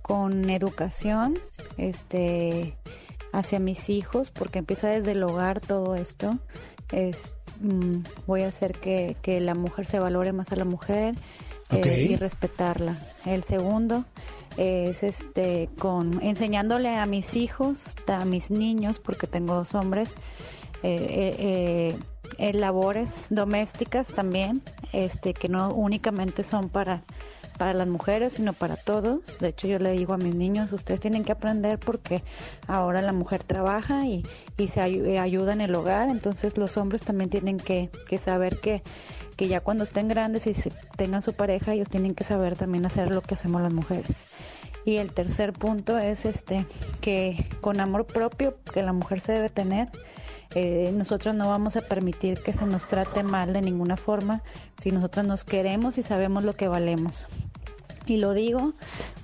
[0.00, 1.38] con educación,
[1.76, 2.78] este,
[3.34, 6.38] hacia mis hijos, porque empieza desde el hogar todo esto.
[6.90, 11.16] Es, mm, voy a hacer que la mujer se valore más a la mujer
[11.72, 12.98] eh, y respetarla.
[13.24, 14.04] El segundo
[14.56, 20.14] es este con enseñándole a mis hijos, a mis niños, porque tengo dos hombres,
[20.82, 21.96] eh, eh,
[22.38, 24.62] eh, labores domésticas también,
[24.92, 27.02] este que no únicamente son para
[27.62, 29.38] para las mujeres, sino para todos.
[29.38, 32.24] De hecho, yo le digo a mis niños, ustedes tienen que aprender porque
[32.66, 34.26] ahora la mujer trabaja y,
[34.56, 38.18] y se ayu- eh, ayuda en el hogar, entonces los hombres también tienen que, que
[38.18, 38.82] saber que,
[39.36, 40.54] que ya cuando estén grandes y
[40.96, 44.26] tengan su pareja, ellos tienen que saber también hacer lo que hacemos las mujeres.
[44.84, 46.66] Y el tercer punto es este
[47.00, 49.88] que con amor propio que la mujer se debe tener,
[50.56, 54.42] eh, nosotros no vamos a permitir que se nos trate mal de ninguna forma
[54.78, 57.28] si nosotros nos queremos y sabemos lo que valemos.
[58.06, 58.74] Y lo digo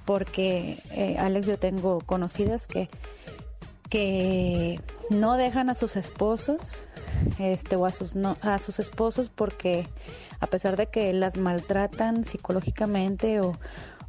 [0.05, 2.88] porque, eh, Alex, yo tengo conocidas que,
[3.88, 4.80] que
[5.10, 6.84] no dejan a sus esposos
[7.38, 9.86] este, o a sus, no, a sus esposos porque
[10.40, 13.52] a pesar de que las maltratan psicológicamente o,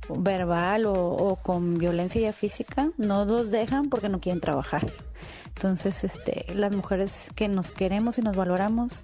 [0.10, 4.86] verbal o, o con violencia ya física, no los dejan porque no quieren trabajar.
[5.60, 9.02] Entonces, este, las mujeres que nos queremos y nos valoramos,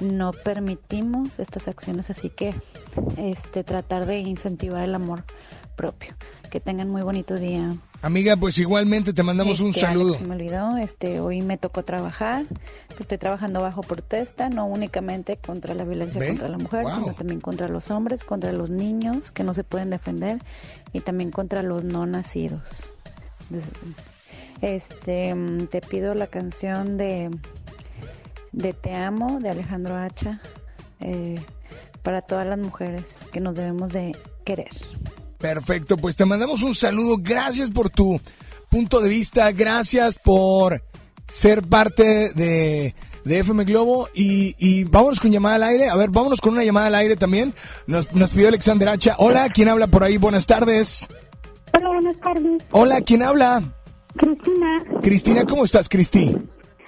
[0.00, 2.54] no permitimos estas acciones, así que
[3.18, 5.24] este, tratar de incentivar el amor
[5.76, 6.14] propio.
[6.50, 7.74] Que tengan muy bonito día.
[8.00, 10.14] Amiga, pues igualmente te mandamos un Este, Alex, saludo.
[10.18, 12.46] se me olvidó, este, hoy me tocó trabajar,
[12.98, 16.28] estoy trabajando bajo protesta, no únicamente contra la violencia ¿Ve?
[16.28, 16.94] contra la mujer, Wow.
[17.00, 20.38] sino también contra los hombres, contra los niños que no se pueden defender
[20.94, 22.90] y también contra los no nacidos.
[23.50, 23.64] Des-
[24.60, 27.30] Este, mm, te pido la canción de
[28.52, 30.40] de Te amo de Alejandro Hacha
[31.00, 31.40] eh,
[32.02, 34.70] para todas las mujeres que nos debemos de querer.
[35.38, 37.16] Perfecto, pues te mandamos un saludo.
[37.20, 38.20] Gracias por tu
[38.68, 39.52] punto de vista.
[39.52, 40.82] Gracias por
[41.28, 42.94] ser parte de,
[43.24, 44.08] de FM Globo.
[44.14, 45.88] Y, y vámonos con llamada al aire.
[45.88, 47.54] A ver, vámonos con una llamada al aire también.
[47.86, 49.14] Nos, nos pidió Alexander Hacha.
[49.18, 50.16] Hola, ¿quién habla por ahí?
[50.16, 51.06] Buenas tardes.
[51.72, 52.62] Hola, buenas tardes.
[52.72, 53.62] Hola, ¿quién habla?
[54.18, 55.00] Cristina.
[55.02, 56.36] Cristina, ¿cómo estás, Cristi?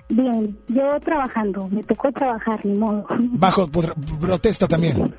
[0.08, 3.06] Bien, yo trabajando, me tocó trabajar, ni modo.
[3.18, 5.14] Bajo por- protesta también.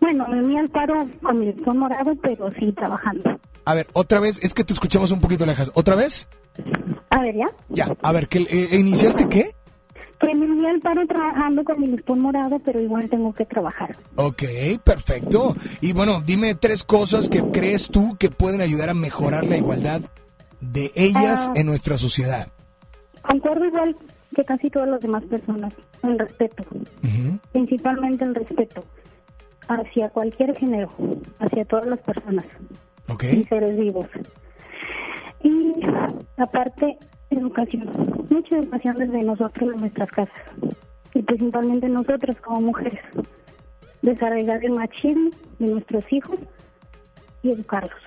[0.00, 3.38] Bueno, me uní al paro con mi listón morado, pero sí trabajando.
[3.64, 5.70] A ver, otra vez, es que te escuchamos un poquito lejas.
[5.74, 6.28] ¿Otra vez?
[7.10, 7.46] A ver, ¿ya?
[7.68, 9.52] Ya, a ver, ¿qué, eh, ¿iniciaste qué?
[10.18, 13.96] Que me uní al paro trabajando con mi listón morado, pero igual tengo que trabajar.
[14.16, 14.42] Ok,
[14.82, 15.54] perfecto.
[15.80, 20.00] Y bueno, dime tres cosas que crees tú que pueden ayudar a mejorar la igualdad
[20.62, 21.52] de ellas Ah.
[21.56, 22.48] en nuestra sociedad.
[23.22, 23.96] Concuerdo igual
[24.34, 26.64] que casi todas las demás personas, el respeto,
[27.52, 28.82] principalmente el respeto
[29.68, 30.88] hacia cualquier género,
[31.38, 32.44] hacia todas las personas
[33.32, 34.06] y seres vivos.
[35.42, 35.72] Y
[36.36, 36.98] aparte,
[37.30, 37.90] educación,
[38.30, 40.42] mucha educación desde nosotros en nuestras casas
[41.14, 43.02] y principalmente nosotras como mujeres,
[44.02, 46.38] desarraigar el machismo de nuestros hijos
[47.42, 48.00] y educarlos.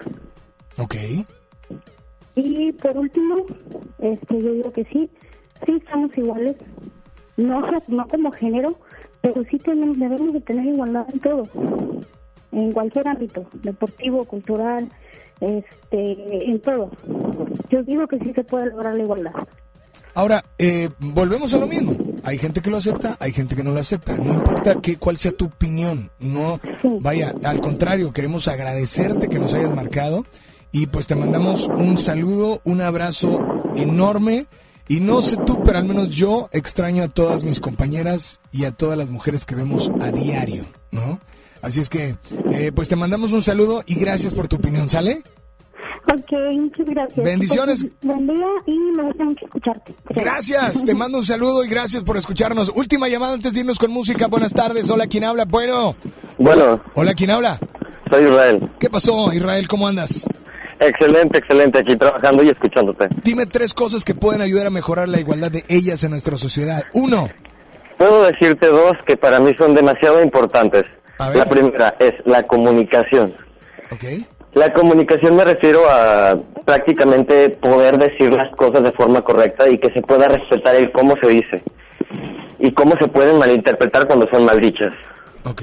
[0.77, 0.95] Ok.
[2.35, 3.45] Y por último,
[3.99, 5.09] este, yo digo que sí,
[5.65, 6.55] sí estamos iguales,
[7.37, 8.77] no, no como género,
[9.21, 11.43] pero sí tenemos, debemos de tener igualdad en todo,
[12.51, 14.89] en cualquier ámbito, deportivo, cultural,
[15.39, 16.91] este, en todo.
[17.69, 19.33] Yo digo que sí se puede lograr la igualdad.
[20.13, 21.93] Ahora, eh, volvemos a lo mismo.
[22.23, 24.15] Hay gente que lo acepta, hay gente que no lo acepta.
[24.15, 26.09] No importa que, cuál sea tu opinión.
[26.19, 26.59] No,
[27.01, 30.25] vaya, al contrario, queremos agradecerte que nos hayas marcado.
[30.77, 33.39] Y pues te mandamos un saludo, un abrazo
[33.77, 34.47] enorme.
[34.89, 38.73] Y no sé tú, pero al menos yo extraño a todas mis compañeras y a
[38.73, 41.21] todas las mujeres que vemos a diario, ¿no?
[41.61, 42.17] Así es que,
[42.51, 45.23] eh, pues te mandamos un saludo y gracias por tu opinión, ¿sale?
[46.13, 47.25] Ok, muchas gracias.
[47.25, 47.81] Bendiciones.
[47.83, 49.95] Pues, buen día y me gusta mucho escucharte.
[50.09, 52.69] Gracias, te mando un saludo y gracias por escucharnos.
[52.75, 54.27] Última llamada antes de irnos con música.
[54.27, 54.89] Buenas tardes.
[54.89, 55.45] Hola, ¿quién habla?
[55.45, 55.95] Bueno.
[56.37, 57.59] Bueno, Hola, ¿quién habla?
[58.11, 58.69] soy Israel.
[58.77, 59.69] ¿Qué pasó, Israel?
[59.69, 60.27] ¿Cómo andas?
[60.79, 63.07] Excelente, excelente, aquí trabajando y escuchándote.
[63.23, 66.83] Dime tres cosas que pueden ayudar a mejorar la igualdad de ellas en nuestra sociedad.
[66.93, 67.29] Uno,
[67.97, 70.83] Puedo decirte dos que para mí son demasiado importantes.
[71.17, 71.37] A ver.
[71.37, 73.33] La primera es la comunicación.
[73.91, 74.03] ¿ok?
[74.53, 79.91] La comunicación me refiero a prácticamente poder decir las cosas de forma correcta y que
[79.91, 81.63] se pueda respetar el cómo se dice
[82.59, 84.93] y cómo se pueden malinterpretar cuando son mal dichas.
[85.43, 85.61] Ok.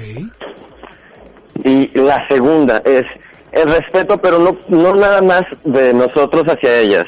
[1.63, 3.03] Y la segunda es
[3.53, 7.05] el respeto, pero no, no nada más de nosotros hacia ellas,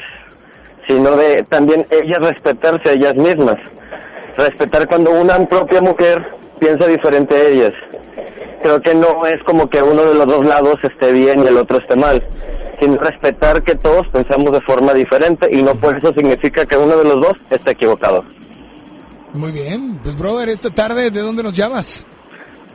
[0.86, 3.56] sino de también ellas respetarse a ellas mismas.
[4.36, 6.24] Respetar cuando una propia mujer
[6.60, 7.72] piensa diferente a ellas.
[8.62, 11.56] Creo que no es como que uno de los dos lados esté bien y el
[11.56, 12.22] otro esté mal,
[12.80, 16.96] sino respetar que todos pensamos de forma diferente y no por eso significa que uno
[16.96, 18.24] de los dos esté equivocado.
[19.32, 19.98] Muy bien.
[20.02, 22.06] Pues, brother, esta tarde, ¿de dónde nos llamas?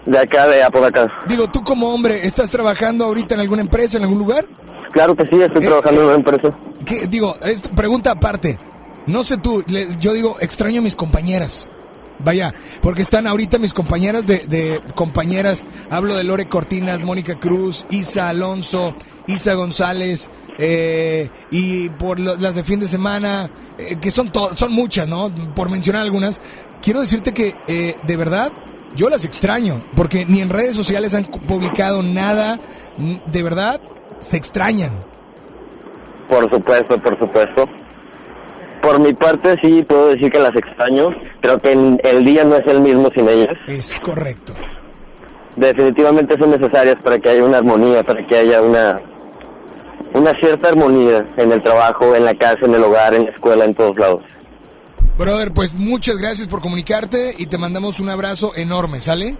[0.05, 1.07] De acá, de Apodaca.
[1.27, 4.45] Digo, tú como hombre, ¿estás trabajando ahorita en alguna empresa, en algún lugar?
[4.93, 6.57] Claro que sí, estoy trabajando en una empresa.
[6.85, 7.07] ¿Qué?
[7.07, 8.57] Digo, es- pregunta aparte.
[9.07, 11.71] No sé tú, le- yo digo, extraño a mis compañeras.
[12.23, 15.63] Vaya, porque están ahorita mis compañeras de, de compañeras.
[15.89, 18.93] Hablo de Lore Cortinas, Mónica Cruz, Isa Alonso,
[19.27, 20.29] Isa González,
[20.59, 23.49] eh, y por lo- las de fin de semana,
[23.79, 25.33] eh, que son to- son muchas, ¿no?
[25.55, 26.41] Por mencionar algunas.
[26.83, 28.51] Quiero decirte que, eh, de verdad,
[28.95, 32.59] yo las extraño, porque ni en redes sociales han publicado nada.
[33.31, 33.79] De verdad,
[34.19, 34.91] se extrañan.
[36.27, 37.69] Por supuesto, por supuesto.
[38.81, 41.09] Por mi parte sí puedo decir que las extraño.
[41.41, 43.55] Creo que el día no es el mismo sin ellas.
[43.67, 44.53] Es correcto.
[45.55, 49.01] Definitivamente son necesarias para que haya una armonía, para que haya una
[50.13, 53.65] una cierta armonía en el trabajo, en la casa, en el hogar, en la escuela,
[53.65, 54.23] en todos lados.
[55.21, 59.37] Brother, pues muchas gracias por comunicarte y te mandamos un abrazo enorme, ¿sale?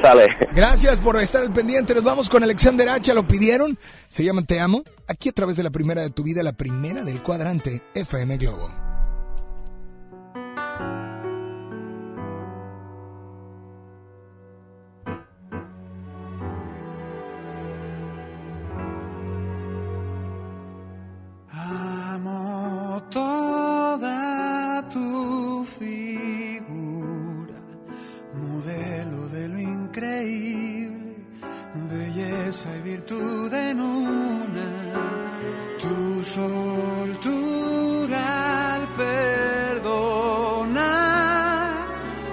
[0.00, 0.28] Sale.
[0.52, 1.92] Gracias por estar al pendiente.
[1.92, 3.12] Nos vamos con Alexander H.
[3.12, 3.76] Lo pidieron.
[4.06, 4.84] Se llama Te Amo.
[5.08, 8.72] Aquí a través de la primera de tu vida, la primera del cuadrante FM Globo.
[21.52, 23.59] Amo toda
[24.90, 27.58] tu figura,
[28.34, 31.16] modelo de lo increíble,
[31.88, 34.68] belleza y virtud en una,
[35.78, 37.74] tu soltura
[38.74, 40.10] al perdonar,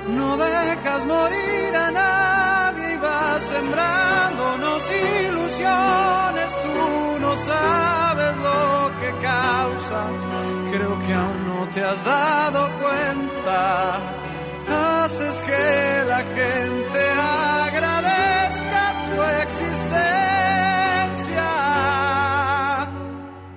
[0.10, 4.82] no dejas morir a nadie y vas sembrándonos
[5.28, 10.16] ilusiones, tú no sabes lo que causas,
[10.72, 11.37] creo que aún
[11.78, 14.00] te has dado cuenta,
[15.04, 17.02] haces que la gente
[17.68, 19.90] agradezca tu existencia.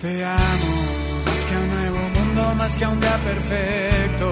[0.01, 0.73] Te amo
[1.27, 4.29] más que a un nuevo mundo, más que a un día perfecto,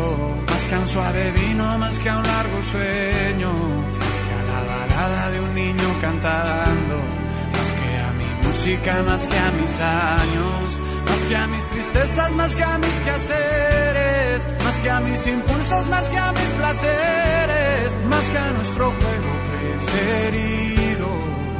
[0.51, 3.53] más que a un suave vino, más que a un largo sueño,
[4.01, 6.97] más que a la balada de un niño cantando,
[7.57, 10.88] más que a mi música, más que a mis años,
[11.19, 15.87] más que a mis tristezas, más que a mis quehaceres, más que a mis impulsos,
[15.89, 21.09] más que a mis placeres, más que a nuestro juego preferido,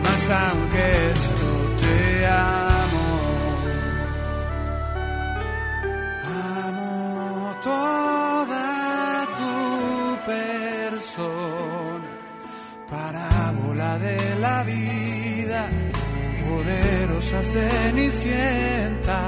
[0.05, 1.49] más aunque esto
[1.83, 3.07] te amo.
[6.65, 12.09] Amo toda tu persona,
[12.89, 15.69] parábola de la vida,
[16.69, 19.21] poderosa cenicienta,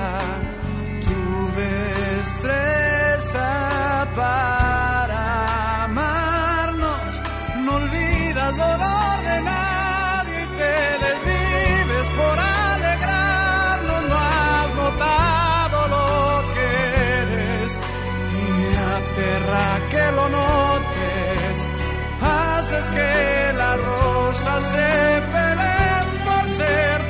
[1.07, 1.21] tu
[1.61, 3.49] destreza
[4.15, 7.23] para amarnos,
[7.65, 10.77] no olvidas dolor de nadie y te
[11.07, 16.09] desvives por alegrarnos, no has notado lo
[16.55, 16.69] que
[17.23, 17.71] eres
[18.39, 21.55] y me aterra que lo notes,
[22.21, 27.10] haces que las rosas se peleen por ser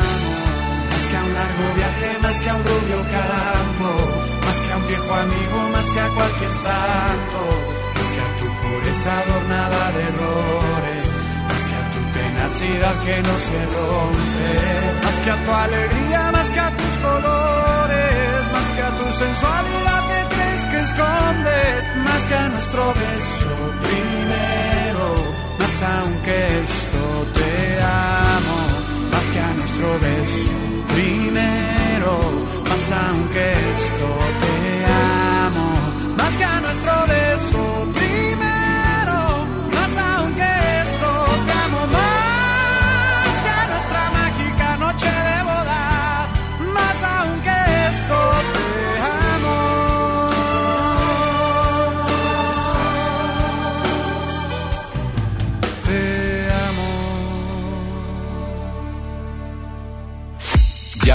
[1.11, 3.89] que a un largo viaje, más que a un rubio campo,
[4.45, 7.39] más que a un viejo amigo, más que a cualquier santo,
[7.95, 11.03] más que a tu pureza adornada de errores,
[11.49, 11.91] más que a
[12.61, 15.03] felicidad que no se rompe.
[15.03, 20.01] Más que a tu alegría, más que a tus colores, más que a tu sensualidad
[20.11, 23.53] que crees que escondes, más que a nuestro beso
[23.85, 25.07] primero,
[25.59, 27.03] más aunque esto
[27.35, 28.57] te amo,
[29.11, 32.19] más que a nuestro beso primero,
[32.69, 34.09] más aunque esto
[34.41, 34.85] te
[35.45, 37.20] amo, más que a nuestro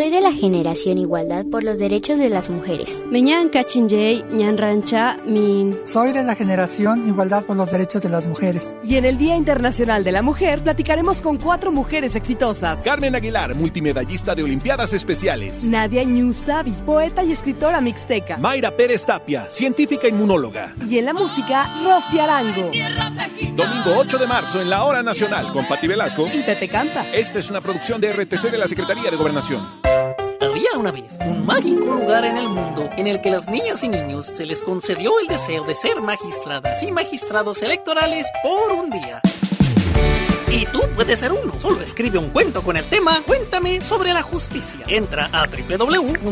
[0.00, 3.04] Soy de la generación Igualdad por los Derechos de las Mujeres.
[3.10, 5.78] Meñan Kachinjay, Ñan Rancha, Min.
[5.84, 8.74] Soy de la generación Igualdad por los Derechos de las Mujeres.
[8.82, 12.78] Y en el Día Internacional de la Mujer platicaremos con cuatro mujeres exitosas.
[12.78, 15.64] Carmen Aguilar, multimedallista de Olimpiadas Especiales.
[15.64, 18.38] Nadia Ñusabi, poeta y escritora mixteca.
[18.38, 20.74] Mayra Pérez Tapia, científica inmunóloga.
[20.88, 22.70] Y en la música, Rosy Arango.
[23.54, 27.04] Domingo 8 de marzo en la Hora Nacional con Pati Velasco y Pepe Canta.
[27.12, 29.89] Esta es una producción de RTC de la Secretaría de Gobernación.
[30.76, 34.26] Una vez un mágico lugar en el mundo en el que las niñas y niños
[34.26, 39.20] se les concedió el deseo de ser magistradas y magistrados electorales por un día.
[40.48, 41.52] Y tú puedes ser uno.
[41.60, 44.84] Solo escribe un cuento con el tema Cuéntame sobre la justicia.
[44.88, 46.22] Entra a www.te.gov.mx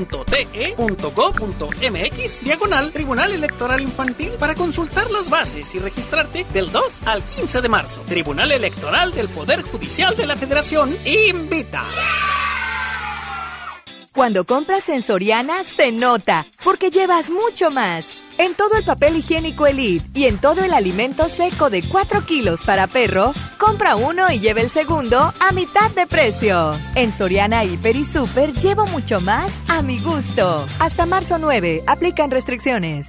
[2.41, 7.69] diagonal Tribunal Electoral Infantil para consultar las bases y registrarte del 2 al 15 de
[7.69, 8.03] marzo.
[8.07, 11.85] Tribunal Electoral del Poder Judicial de la Federación invita.
[14.15, 18.07] Cuando compras en Soriana se nota, porque llevas mucho más.
[18.39, 22.63] En todo el papel higiénico Elite y en todo el alimento seco de 4 kilos
[22.65, 26.73] para perro, compra uno y lleva el segundo a mitad de precio.
[26.95, 30.67] En Soriana Hiper y Super llevo mucho más a mi gusto.
[30.79, 33.09] Hasta marzo 9, aplican restricciones.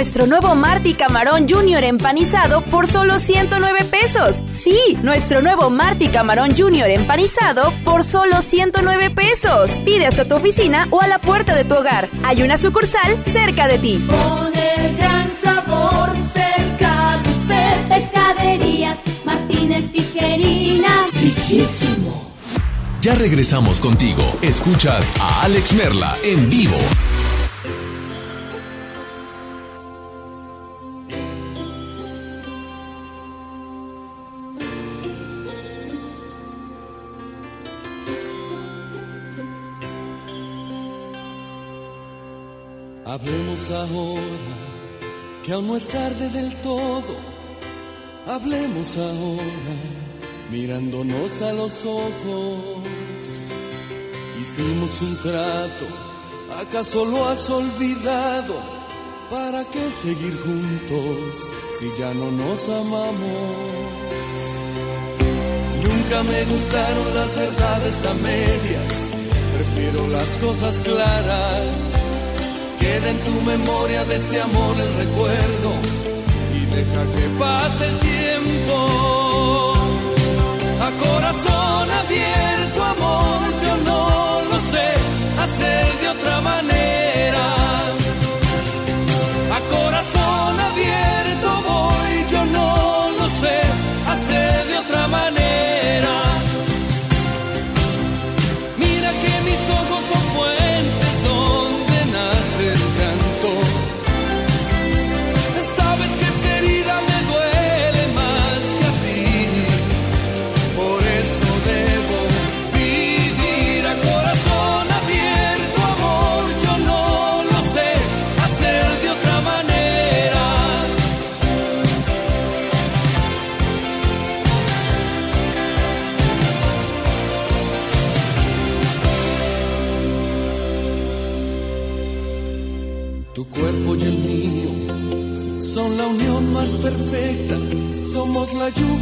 [0.00, 4.42] nuestro nuevo Marty Camarón Junior empanizado por solo 109 pesos.
[4.50, 9.72] Sí, nuestro nuevo Marty Camarón Junior empanizado por solo 109 pesos.
[9.84, 12.08] Pide hasta tu oficina o a la puerta de tu hogar.
[12.24, 14.02] Hay una sucursal cerca de ti.
[14.08, 17.88] Con el gran sabor cerca de usted.
[17.90, 21.08] Pescaderías Martínez Tijerina.
[21.12, 22.32] Riquísimo.
[23.02, 24.22] Ya regresamos contigo.
[24.40, 26.78] Escuchas a Alex Merla en vivo.
[43.60, 47.14] Hablemos ahora, que aún no es tarde del todo.
[48.26, 49.74] Hablemos ahora,
[50.50, 52.86] mirándonos a los ojos.
[54.40, 55.86] Hicimos un trato,
[56.58, 58.54] ¿acaso lo has olvidado?
[59.30, 61.46] ¿Para qué seguir juntos
[61.78, 63.50] si ya no nos amamos?
[65.82, 68.92] Nunca me gustaron las verdades a medias,
[69.54, 71.99] prefiero las cosas claras.
[72.90, 75.70] Queda en tu memoria de este amor el recuerdo
[76.58, 78.76] y deja que pase el tiempo.
[80.86, 84.88] A corazón abierto, amor, yo no lo sé
[85.38, 86.99] hacer de otra manera.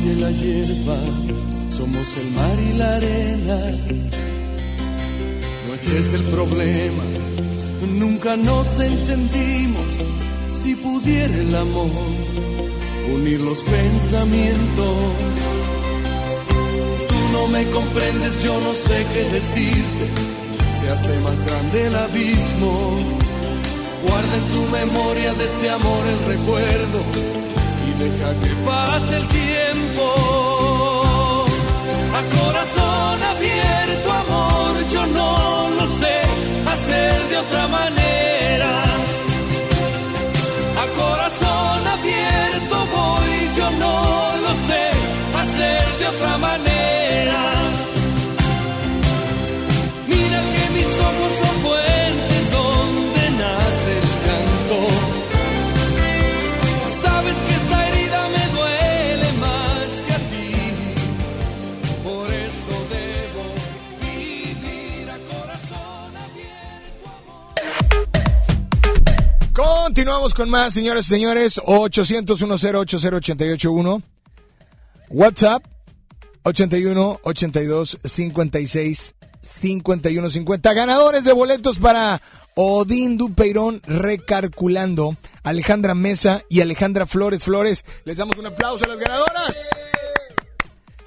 [0.06, 0.96] La hierba,
[1.70, 3.58] somos el mar y la arena.
[5.66, 7.02] No ese es el problema,
[7.98, 9.84] nunca nos entendimos.
[10.50, 11.90] Si pudiera el amor
[13.14, 14.94] unir los pensamientos,
[17.08, 20.04] tú no me comprendes, yo no sé qué decirte.
[20.80, 22.98] Se hace más grande el abismo.
[24.08, 27.02] Guarda en tu memoria de este amor el recuerdo
[27.86, 29.57] y deja que pase el tiempo.
[35.78, 36.16] Lo sé
[36.72, 38.72] hacer de otra manera.
[40.82, 43.96] A corazón abierto voy, yo no
[44.44, 44.82] lo sé
[45.42, 46.77] hacer de otra manera.
[70.08, 71.60] Continuamos con más, señoras y señores.
[71.62, 74.02] 800 1080881
[75.10, 75.62] WhatsApp
[76.44, 80.72] 81 82 56 51 50.
[80.72, 82.22] Ganadores de boletos para
[82.54, 85.14] Odín Dupeirón recarculando.
[85.42, 87.84] Alejandra Mesa y Alejandra Flores Flores.
[88.04, 89.68] Les damos un aplauso a las ganadoras.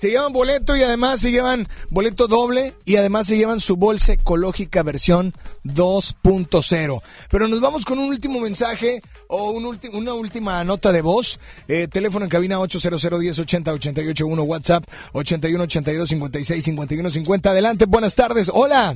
[0.02, 4.14] Se llevan boleto y además se llevan boleto doble y además se llevan su bolsa
[4.14, 5.32] ecológica versión
[5.64, 7.02] 2.0.
[7.30, 11.40] Pero nos vamos con un último mensaje o un una última nota de voz.
[11.68, 14.84] Eh, teléfono en cabina 800 1080 881 WhatsApp
[15.14, 17.52] 81 82 56 51 50.
[17.52, 18.50] Adelante, buenas tardes.
[18.52, 18.96] Hola.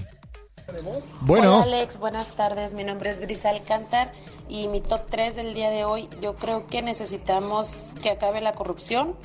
[1.21, 1.57] Bueno.
[1.57, 2.73] Hola Alex, buenas tardes.
[2.73, 4.11] Mi nombre es Brisa Alcántar
[4.49, 8.53] y mi top 3 del día de hoy, yo creo que necesitamos que acabe la
[8.53, 9.15] corrupción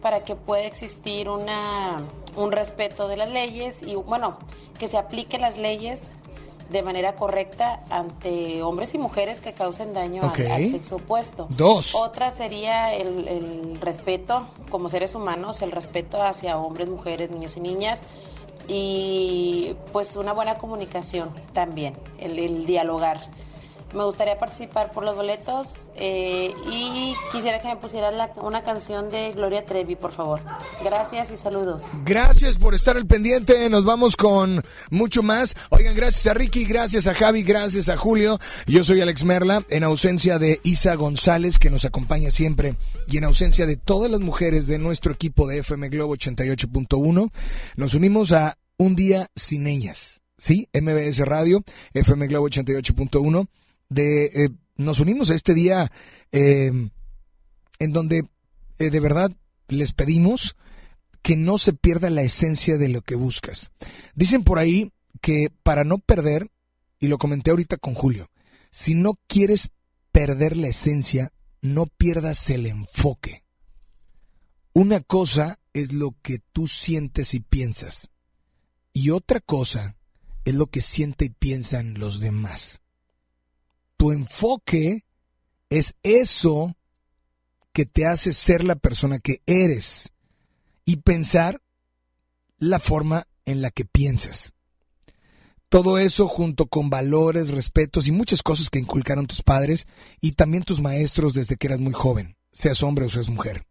[0.00, 2.02] para que pueda existir una,
[2.36, 4.36] un respeto de las leyes y bueno,
[4.78, 6.12] que se apliquen las leyes
[6.70, 11.46] de manera correcta ante hombres y mujeres que causen daño al- al, sexo opuesto.
[11.50, 11.94] Dos.
[11.94, 17.60] Otra sería el, el respeto como seres humanos, el respeto hacia hombres, mujeres, niños y
[17.60, 18.04] niñas
[18.66, 23.20] y pues una buena comunicación también, el, el dialogar.
[23.94, 29.08] Me gustaría participar por los boletos eh, y quisiera que me pusieras la- una canción
[29.10, 30.40] de Gloria Trevi, por favor.
[30.84, 31.84] Gracias y saludos.
[32.04, 33.68] Gracias por estar al pendiente.
[33.70, 35.54] Nos vamos con mucho más.
[35.70, 38.38] Oigan, gracias a Ricky, gracias a Javi, gracias a Julio.
[38.66, 42.74] Yo soy Alex Merla, en ausencia de Isa González, que nos acompaña siempre,
[43.06, 47.30] y en ausencia de todas las mujeres de nuestro equipo de FM Globo 88.1.
[47.76, 50.20] Nos unimos a Un Día Sin Ellas.
[50.40, 50.68] ¿Sí?
[50.72, 53.48] MBS Radio, FM Globo 88.1.
[53.88, 55.90] De, eh, nos unimos a este día
[56.32, 56.70] eh,
[57.78, 58.28] en donde
[58.78, 59.32] eh, de verdad
[59.68, 60.56] les pedimos
[61.22, 63.70] que no se pierda la esencia de lo que buscas.
[64.14, 66.50] Dicen por ahí que para no perder,
[67.00, 68.30] y lo comenté ahorita con Julio,
[68.70, 69.72] si no quieres
[70.12, 73.44] perder la esencia, no pierdas el enfoque.
[74.72, 78.10] Una cosa es lo que tú sientes y piensas,
[78.92, 79.96] y otra cosa
[80.44, 82.80] es lo que siente y piensan los demás.
[83.98, 85.04] Tu enfoque
[85.68, 86.74] es eso
[87.72, 90.12] que te hace ser la persona que eres
[90.86, 91.60] y pensar
[92.56, 94.54] la forma en la que piensas.
[95.68, 99.86] Todo eso junto con valores, respetos y muchas cosas que inculcaron tus padres
[100.22, 103.64] y también tus maestros desde que eras muy joven, seas hombre o seas mujer.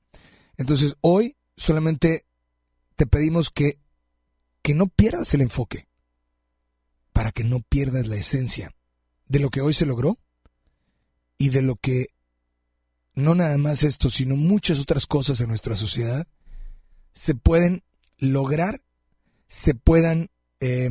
[0.58, 2.26] Entonces hoy solamente
[2.95, 3.80] te pedimos que,
[4.62, 5.88] que no pierdas el enfoque,
[7.14, 8.77] para que no pierdas la esencia
[9.28, 10.18] de lo que hoy se logró
[11.38, 12.08] y de lo que
[13.14, 16.28] no nada más esto, sino muchas otras cosas en nuestra sociedad
[17.18, 17.84] se pueden
[18.20, 18.84] lograr,
[19.48, 20.30] se puedan
[20.60, 20.90] eh,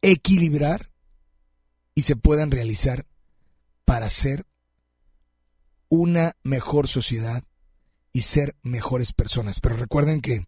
[0.00, 0.92] equilibrar
[1.94, 3.04] y se puedan realizar
[3.84, 4.46] para ser
[5.88, 7.42] una mejor sociedad
[8.12, 9.58] y ser mejores personas.
[9.58, 10.46] Pero recuerden que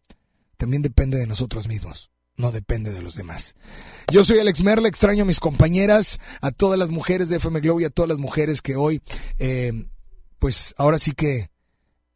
[0.56, 3.54] también depende de nosotros mismos, no depende de los demás.
[4.10, 7.80] Yo soy Alex Merle, extraño a mis compañeras, a todas las mujeres de FM Globo
[7.80, 9.02] y a todas las mujeres que hoy,
[9.38, 9.86] eh,
[10.38, 11.50] pues ahora sí que,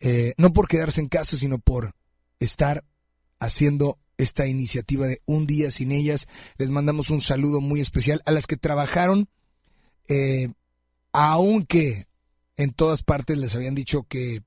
[0.01, 1.95] eh, no por quedarse en casa, sino por
[2.39, 2.85] estar
[3.39, 6.29] haciendo esta iniciativa de Un Día Sin Ellas.
[6.59, 9.29] Les mandamos un saludo muy especial a las que trabajaron,
[10.09, 10.49] eh,
[11.13, 12.07] aunque
[12.57, 14.43] en todas partes les habían dicho que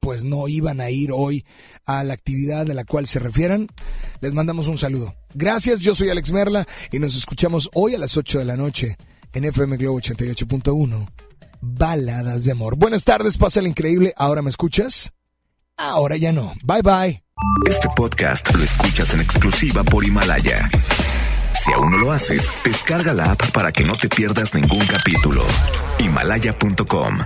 [0.00, 1.44] pues no iban a ir hoy
[1.84, 3.68] a la actividad a la cual se refieran.
[4.20, 5.14] Les mandamos un saludo.
[5.34, 8.96] Gracias, yo soy Alex Merla y nos escuchamos hoy a las 8 de la noche
[9.32, 11.08] en FM Globo 88.1.
[11.60, 12.76] Baladas de amor.
[12.76, 14.14] Buenas tardes, pasa el increíble.
[14.16, 15.12] ¿Ahora me escuchas?
[15.76, 16.54] Ahora ya no.
[16.64, 17.22] Bye bye.
[17.68, 20.70] Este podcast lo escuchas en exclusiva por Himalaya.
[21.62, 25.42] Si aún no lo haces, descarga la app para que no te pierdas ningún capítulo.
[25.98, 27.18] Himalaya.com